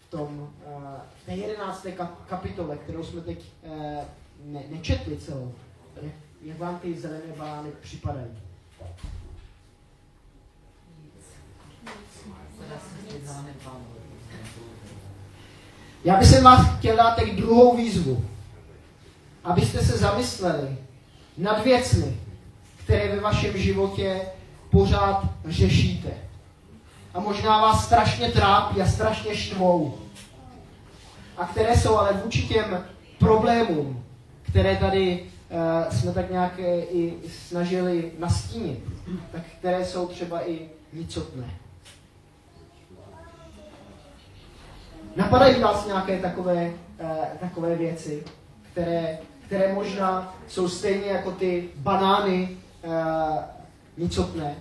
tom, 0.09 0.49
v 1.23 1.25
té 1.25 1.31
jedenácté 1.31 1.91
kapitole, 2.27 2.77
kterou 2.77 3.03
jsme 3.03 3.21
teď 3.21 3.45
ne, 4.45 4.63
nečetli 4.69 5.17
celou. 5.17 5.53
Jak, 6.01 6.13
jak 6.41 6.57
vám 6.57 6.79
ty 6.79 6.99
zelené 6.99 7.33
banány 7.37 7.69
připadají? 7.81 8.31
Já 16.03 16.15
bych 16.15 16.27
se 16.27 16.41
vás 16.41 16.77
chtěl 16.77 16.95
dát 16.95 17.15
teď 17.15 17.35
druhou 17.35 17.77
výzvu, 17.77 18.25
abyste 19.43 19.79
se 19.79 19.97
zamysleli 19.97 20.77
nad 21.37 21.63
věcmi, 21.63 22.17
které 22.83 23.15
ve 23.15 23.21
vašem 23.21 23.57
životě 23.57 24.21
pořád 24.69 25.23
řešíte. 25.45 26.09
A 27.13 27.19
možná 27.19 27.61
vás 27.61 27.85
strašně 27.85 28.31
trápí 28.31 28.81
a 28.81 28.87
strašně 28.87 29.35
štvou. 29.35 29.97
A 31.37 31.45
které 31.45 31.77
jsou 31.77 31.97
ale 31.97 32.13
vůči 32.23 32.47
těm 32.47 32.85
problémům, 33.19 34.03
které 34.41 34.75
tady 34.75 35.25
uh, 35.49 35.93
jsme 35.93 36.13
tak 36.13 36.31
nějak 36.31 36.59
eh, 36.59 36.81
i 36.81 37.13
snažili 37.47 38.11
nastínit, 38.19 38.83
tak 39.31 39.41
které 39.59 39.85
jsou 39.85 40.07
třeba 40.07 40.49
i 40.49 40.69
nicotné. 40.93 41.49
Napadají 45.15 45.61
vás 45.61 45.85
nějaké 45.85 46.19
takové, 46.19 46.73
uh, 47.01 47.09
takové 47.39 47.75
věci, 47.75 48.23
které, 48.71 49.17
které 49.45 49.73
možná 49.73 50.35
jsou 50.47 50.69
stejně 50.69 51.05
jako 51.05 51.31
ty 51.31 51.69
banány 51.75 52.57
uh, 52.83 52.91
nicotné, 53.97 54.55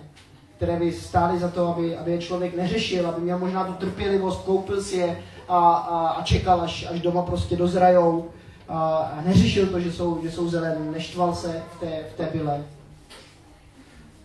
které 0.59 0.79
by 0.79 0.91
stály 0.91 1.39
za 1.39 1.49
to, 1.49 1.67
aby, 1.67 1.97
aby 1.97 2.11
je 2.11 2.17
člověk 2.17 2.55
neřešil, 2.55 3.07
aby 3.07 3.21
měl 3.21 3.39
možná 3.39 3.63
tu 3.63 3.73
trpělivost, 3.73 4.41
koupil 4.45 4.83
si 4.83 4.95
je 4.97 5.23
a, 5.47 5.57
a, 5.73 6.07
a 6.07 6.23
čekal, 6.23 6.61
až, 6.61 6.87
až 6.91 7.01
doma 7.01 7.21
prostě 7.21 7.55
dozrajou 7.55 8.29
a, 8.67 8.95
a 8.97 9.21
neřešil 9.21 9.67
to, 9.67 9.79
že 9.79 9.91
jsou, 9.91 10.19
že 10.23 10.31
jsou 10.31 10.49
zelené, 10.49 10.91
neštval 10.91 11.35
se 11.35 11.63
v 11.75 11.79
té, 11.79 12.03
v 12.13 12.17
té 12.17 12.29
byle. 12.33 12.63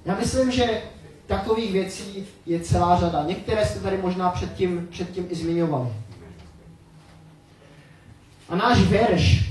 Já 0.04 0.16
myslím, 0.16 0.50
že 0.50 0.82
takových 1.26 1.72
věcí 1.72 2.26
je 2.46 2.60
celá 2.60 3.00
řada. 3.00 3.24
Některé 3.26 3.66
jste 3.66 3.80
tady 3.80 3.98
možná 3.98 4.30
předtím, 4.30 4.88
předtím 4.90 5.26
i 5.30 5.34
zmiňovali. 5.34 5.88
A 8.48 8.56
náš 8.56 8.80
verš 8.82 9.50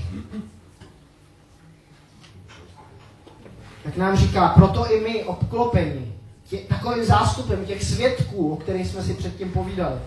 tak 3.84 3.96
nám 3.96 4.16
říká, 4.16 4.48
proto 4.48 4.92
i 4.92 5.00
my 5.00 5.24
obklopení 5.24 6.14
tě, 6.58 6.68
takovým 6.68 7.04
zástupem 7.04 7.66
těch 7.66 7.84
svědků, 7.84 8.52
o 8.52 8.56
kterých 8.56 8.86
jsme 8.86 9.02
si 9.02 9.14
předtím 9.14 9.50
povídali. 9.52 10.00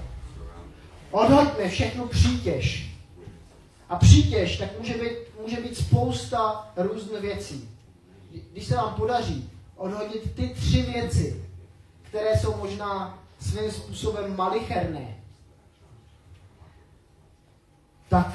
Odhoďme 1.11 1.69
všechnu 1.69 2.07
přítěž. 2.07 2.93
A 3.89 3.95
přítěž, 3.95 4.57
tak 4.57 4.69
může 4.79 4.93
být, 4.93 5.17
může 5.41 5.61
být 5.61 5.77
spousta 5.77 6.71
různých 6.77 7.21
věcí. 7.21 7.69
Když 8.51 8.65
se 8.65 8.75
vám 8.75 8.93
podaří 8.93 9.49
odhodit 9.75 10.35
ty 10.35 10.49
tři 10.49 10.81
věci, 10.81 11.43
které 12.03 12.37
jsou 12.37 12.57
možná 12.57 13.19
svým 13.39 13.71
způsobem 13.71 14.35
malicherné, 14.35 15.15
tak 18.09 18.33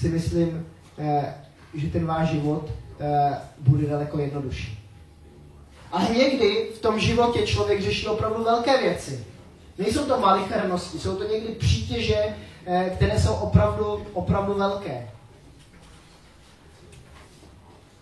si 0.00 0.08
myslím, 0.08 0.66
eh, 0.98 1.34
že 1.74 1.86
ten 1.86 2.06
váš 2.06 2.28
život 2.28 2.70
eh, 3.00 3.38
bude 3.58 3.86
daleko 3.86 4.18
jednodušší. 4.18 4.83
Ale 5.94 6.08
někdy 6.10 6.70
v 6.74 6.78
tom 6.78 7.00
životě 7.00 7.46
člověk 7.46 7.82
řeší 7.82 8.06
opravdu 8.06 8.44
velké 8.44 8.82
věci. 8.82 9.24
Nejsou 9.78 10.04
to 10.04 10.20
malichernosti, 10.20 10.98
jsou 10.98 11.16
to 11.16 11.24
někdy 11.24 11.52
přítěže, 11.52 12.36
eh, 12.66 12.92
které 12.96 13.20
jsou 13.20 13.34
opravdu, 13.34 14.06
opravdu 14.12 14.54
velké. 14.54 15.10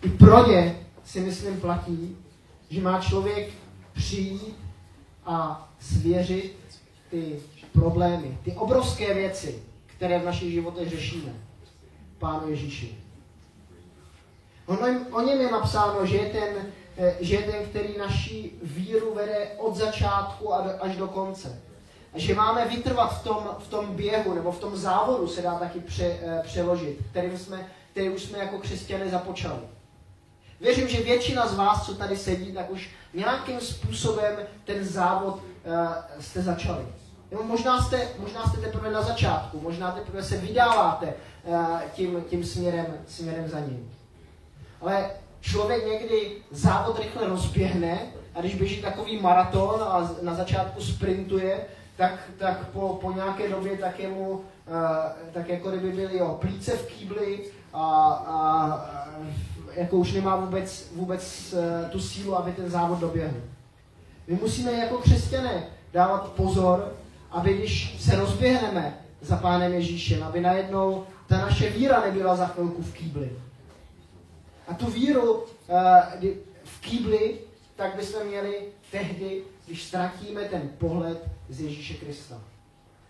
I 0.01 0.09
pro 0.09 0.47
ně 0.47 0.79
si 1.05 1.19
myslím 1.19 1.59
platí, 1.59 2.17
že 2.69 2.81
má 2.81 3.01
člověk 3.01 3.49
přijít 3.93 4.55
a 5.25 5.69
svěřit 5.79 6.55
ty 7.09 7.39
problémy, 7.73 8.37
ty 8.43 8.51
obrovské 8.53 9.13
věci, 9.13 9.63
které 9.85 10.19
v 10.19 10.25
našich 10.25 10.53
životech 10.53 10.89
řešíme, 10.89 11.33
Pánu 12.19 12.49
Ježíši. 12.49 12.97
O 15.11 15.21
něm 15.21 15.41
je 15.41 15.51
napsáno, 15.51 16.05
že 16.05 16.17
je, 16.17 16.29
ten, 16.29 16.65
že 17.19 17.35
je 17.35 17.51
ten, 17.51 17.65
který 17.65 17.97
naší 17.97 18.59
víru 18.63 19.13
vede 19.13 19.47
od 19.57 19.75
začátku 19.75 20.53
až 20.53 20.95
do 20.95 21.07
konce. 21.07 21.61
A 22.13 22.19
že 22.19 22.35
máme 22.35 22.67
vytrvat 22.67 23.19
v 23.19 23.23
tom, 23.23 23.49
v 23.59 23.67
tom 23.67 23.95
běhu, 23.95 24.33
nebo 24.33 24.51
v 24.51 24.59
tom 24.59 24.77
závodu 24.77 25.27
se 25.27 25.41
dá 25.41 25.59
taky 25.59 25.79
pře, 25.79 26.05
eh, 26.05 26.41
přeložit, 26.43 26.97
který, 27.11 27.37
jsme, 27.37 27.67
který 27.91 28.09
už 28.09 28.23
jsme 28.23 28.37
jako 28.37 28.57
křesťané 28.57 29.09
započali. 29.09 29.61
Věřím, 30.61 30.87
že 30.87 31.03
většina 31.03 31.47
z 31.47 31.55
vás, 31.55 31.85
co 31.85 31.95
tady 31.95 32.17
sedí, 32.17 32.51
tak 32.51 32.71
už 32.71 32.89
nějakým 33.13 33.59
způsobem 33.59 34.35
ten 34.65 34.85
závod 34.85 35.35
uh, 35.35 35.41
jste 36.19 36.41
začali. 36.41 36.85
Nebo 37.31 37.43
možná 37.43 37.81
jste, 37.81 38.07
možná 38.17 38.43
jste 38.43 38.61
teprve 38.61 38.91
na 38.91 39.01
začátku, 39.01 39.59
možná 39.59 39.91
teprve 39.91 40.23
se 40.23 40.37
vydáváte 40.37 41.13
uh, 41.43 41.79
tím, 41.93 42.23
tím 42.29 42.43
směrem, 42.43 42.85
směrem 43.07 43.49
za 43.49 43.59
ním. 43.59 43.91
Ale 44.81 45.09
člověk 45.43 45.85
někdy 45.85 46.31
závod 46.51 46.99
rychle 46.99 47.27
rozběhne 47.27 47.99
a 48.35 48.39
když 48.39 48.55
běží 48.55 48.81
takový 48.81 49.21
maraton 49.21 49.83
a 49.83 50.11
na 50.21 50.35
začátku 50.35 50.81
sprintuje, 50.81 51.65
tak, 51.97 52.19
tak 52.37 52.67
po, 52.69 52.97
po 53.01 53.11
nějaké 53.11 53.49
době 53.49 53.77
tak, 53.77 53.99
je 53.99 54.07
mu, 54.07 54.29
uh, 54.29 54.41
tak 55.33 55.49
jako 55.49 55.69
kdyby 55.69 55.91
byly 55.91 56.17
jo, 56.17 56.37
plíce 56.41 56.71
v 56.71 56.85
kýbli 56.85 57.39
a, 57.73 57.85
a, 58.27 58.37
a 58.37 59.05
jako 59.75 59.97
už 59.97 60.13
nemá 60.13 60.35
vůbec, 60.35 60.91
vůbec 60.95 61.53
uh, 61.53 61.89
tu 61.89 61.99
sílu, 61.99 62.37
aby 62.37 62.51
ten 62.51 62.69
závod 62.69 62.99
doběhl. 62.99 63.37
My 64.27 64.35
musíme 64.41 64.71
jako 64.71 64.97
křesťané 64.97 65.63
dávat 65.93 66.31
pozor, 66.31 66.93
aby 67.31 67.53
když 67.53 67.95
se 67.99 68.15
rozběhneme 68.15 68.97
za 69.21 69.35
Pánem 69.35 69.73
Ježíšem, 69.73 70.23
aby 70.23 70.41
najednou 70.41 71.03
ta 71.27 71.37
naše 71.37 71.69
víra 71.69 72.01
nebyla 72.01 72.35
za 72.35 72.47
chvilku 72.47 72.81
v 72.81 72.93
kýbli. 72.93 73.31
A 74.67 74.73
tu 74.73 74.85
víru 74.85 75.33
uh, 75.33 75.45
v 76.63 76.81
kýbli, 76.81 77.39
tak 77.75 77.95
bychom 77.95 78.27
měli 78.27 78.61
tehdy, 78.91 79.43
když 79.65 79.83
ztratíme 79.83 80.41
ten 80.41 80.69
pohled 80.77 81.23
z 81.49 81.61
Ježíše 81.61 81.93
Krista. 81.93 82.41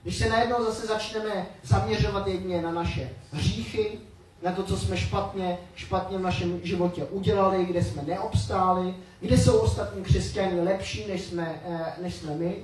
Když 0.04 0.18
se 0.18 0.30
najednou 0.30 0.64
zase 0.64 0.88
začneme 0.88 1.48
zaměřovat 1.64 2.28
jedině 2.28 2.62
na 2.62 2.72
naše 2.72 3.10
hříchy, 3.32 4.00
na 4.44 4.52
to, 4.52 4.64
co 4.64 4.78
jsme 4.78 4.98
špatně, 4.98 5.58
špatně 5.76 6.18
v 6.18 6.22
našem 6.22 6.60
životě 6.64 7.06
udělali, 7.06 7.66
kde 7.66 7.84
jsme 7.84 8.02
neobstáli, 8.02 8.96
kde 9.20 9.38
jsou 9.38 9.58
ostatní 9.58 10.04
křesťané 10.04 10.62
lepší, 10.62 11.08
než 11.08 11.22
jsme, 11.22 11.62
eh, 11.66 11.94
než 12.02 12.16
jsme 12.16 12.36
my, 12.36 12.56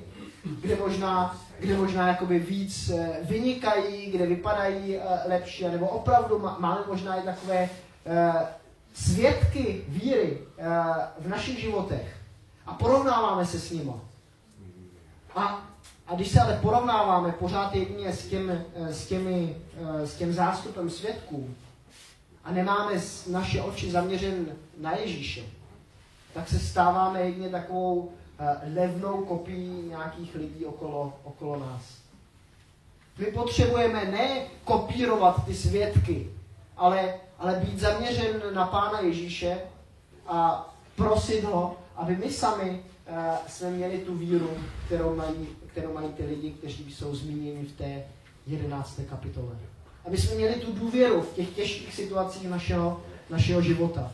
kde 0.61 0.75
možná, 0.75 1.37
kde 1.59 1.77
možná 1.77 2.07
jakoby 2.07 2.39
víc 2.39 2.89
eh, 2.89 3.17
vynikají, 3.21 4.11
kde 4.11 4.25
vypadají 4.25 4.97
eh, 4.97 5.01
lepší, 5.27 5.63
nebo 5.63 5.87
opravdu 5.87 6.39
máme 6.59 6.79
možná 6.87 7.15
i 7.15 7.21
takové 7.21 7.69
svědky 8.93 9.83
víry 9.87 10.37
v 11.19 11.27
našich 11.27 11.59
životech 11.59 12.17
a 12.65 12.73
porovnáváme 12.73 13.45
se 13.45 13.59
s 13.59 13.71
nimi. 13.71 13.91
A, 15.35 15.67
a 16.07 16.15
když 16.15 16.31
se 16.31 16.39
ale 16.39 16.59
porovnáváme 16.61 17.31
pořád 17.31 17.75
jedině 17.75 18.13
s, 18.13 18.27
těm, 18.27 18.65
s, 18.75 19.07
těmi, 19.07 19.55
s 20.03 20.15
těm 20.15 20.33
zástupem 20.33 20.89
svědků 20.89 21.55
a 22.43 22.51
nemáme 22.51 22.93
naše 23.31 23.61
oči 23.61 23.91
zaměřen 23.91 24.45
na 24.77 24.91
Ježíše, 24.95 25.43
tak 26.33 26.49
se 26.49 26.59
stáváme 26.59 27.21
jedině 27.21 27.49
takovou 27.49 28.11
levnou 28.73 29.25
kopií 29.25 29.83
nějakých 29.87 30.35
lidí 30.35 30.65
okolo, 30.65 31.13
okolo 31.23 31.59
nás. 31.59 31.81
My 33.17 33.25
potřebujeme 33.25 34.05
ne 34.05 34.41
kopírovat 34.63 35.45
ty 35.45 35.55
svědky, 35.55 36.29
ale, 36.77 37.13
ale 37.39 37.55
být 37.55 37.79
zaměřen 37.79 38.41
na 38.53 38.67
Pána 38.67 38.99
Ježíše 38.99 39.57
a 40.27 40.69
prosit 40.95 41.43
ho, 41.43 41.77
aby 41.95 42.15
my 42.15 42.31
sami 42.31 42.69
uh, 43.09 43.15
jsme 43.47 43.71
měli 43.71 43.97
tu 43.97 44.15
víru, 44.15 44.49
kterou 44.85 45.15
mají, 45.15 45.47
kterou 45.67 45.93
mají 45.93 46.07
ty 46.07 46.25
lidi, 46.25 46.51
kteří 46.51 46.93
jsou 46.93 47.15
zmíněni 47.15 47.65
v 47.65 47.77
té 47.77 48.03
11. 48.47 48.99
kapitole. 49.09 49.55
Aby 50.05 50.17
jsme 50.17 50.35
měli 50.35 50.55
tu 50.55 50.73
důvěru 50.73 51.21
v 51.21 51.33
těch 51.33 51.49
těžkých 51.49 51.95
situacích 51.95 52.49
našeho, 52.49 53.01
našeho 53.29 53.61
života. 53.61 54.11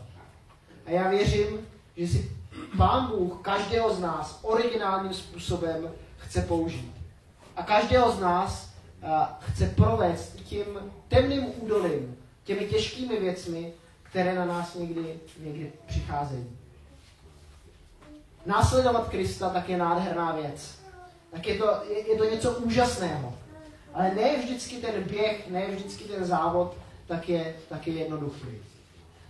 A 0.85 0.91
já 0.91 1.09
věřím, 1.09 1.47
že 1.97 2.07
si 2.07 2.31
Pán 2.77 3.07
Bůh 3.07 3.41
každého 3.41 3.95
z 3.95 3.99
nás 3.99 4.39
originálním 4.41 5.13
způsobem 5.13 5.89
chce 6.17 6.41
použít. 6.41 6.91
A 7.55 7.63
každého 7.63 8.11
z 8.11 8.19
nás 8.19 8.69
uh, 9.03 9.09
chce 9.39 9.73
provést 9.75 10.35
tím 10.35 10.65
temným 11.07 11.45
údolím, 11.61 12.17
těmi 12.45 12.65
těžkými 12.65 13.19
věcmi, 13.19 13.73
které 14.03 14.35
na 14.35 14.45
nás 14.45 14.75
někdy, 14.75 15.19
někdy 15.39 15.71
přicházejí. 15.87 16.57
Následovat 18.45 19.09
Krista 19.09 19.49
tak 19.49 19.69
je 19.69 19.77
nádherná 19.77 20.31
věc. 20.35 20.79
Tak 21.31 21.47
je 21.47 21.55
to, 21.55 21.69
je, 21.89 22.11
je 22.11 22.17
to 22.17 22.23
něco 22.23 22.51
úžasného. 22.51 23.33
Ale 23.93 24.15
ne 24.15 24.37
vždycky 24.37 24.75
ten 24.75 25.03
běh, 25.03 25.49
ne 25.49 25.67
vždycky 25.67 26.03
ten 26.03 26.25
závod, 26.25 26.77
tak 27.07 27.29
je, 27.29 27.55
tak 27.69 27.87
je 27.87 27.93
jednoduchý. 27.93 28.47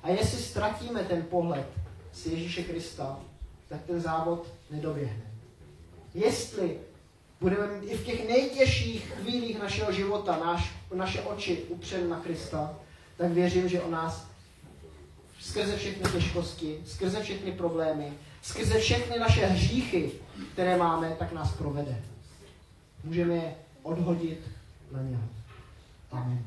A 0.03 0.09
jestli 0.09 0.37
ztratíme 0.37 1.03
ten 1.03 1.23
pohled 1.23 1.67
z 2.13 2.25
Ježíše 2.25 2.63
Krista, 2.63 3.19
tak 3.69 3.81
ten 3.87 4.01
závod 4.01 4.47
nedoběhne. 4.71 5.31
Jestli 6.13 6.79
budeme 7.41 7.79
i 7.81 7.97
v 7.97 8.05
těch 8.05 8.27
nejtěžších 8.27 9.11
chvílích 9.11 9.59
našeho 9.59 9.91
života 9.91 10.39
náš, 10.45 10.75
naše 10.93 11.21
oči 11.21 11.63
upřen 11.69 12.09
na 12.09 12.19
Krista, 12.19 12.75
tak 13.17 13.31
věřím, 13.31 13.69
že 13.69 13.81
o 13.81 13.91
nás 13.91 14.27
skrze 15.39 15.77
všechny 15.77 16.11
těžkosti, 16.11 16.77
skrze 16.85 17.23
všechny 17.23 17.51
problémy, 17.51 18.13
skrze 18.41 18.79
všechny 18.79 19.19
naše 19.19 19.45
hříchy, 19.45 20.11
které 20.53 20.77
máme, 20.77 21.15
tak 21.19 21.31
nás 21.31 21.51
provede. 21.53 22.01
Můžeme 23.03 23.33
je 23.33 23.55
odhodit 23.83 24.39
na 24.91 25.01
něho. 25.01 25.23
Amen. 26.11 26.43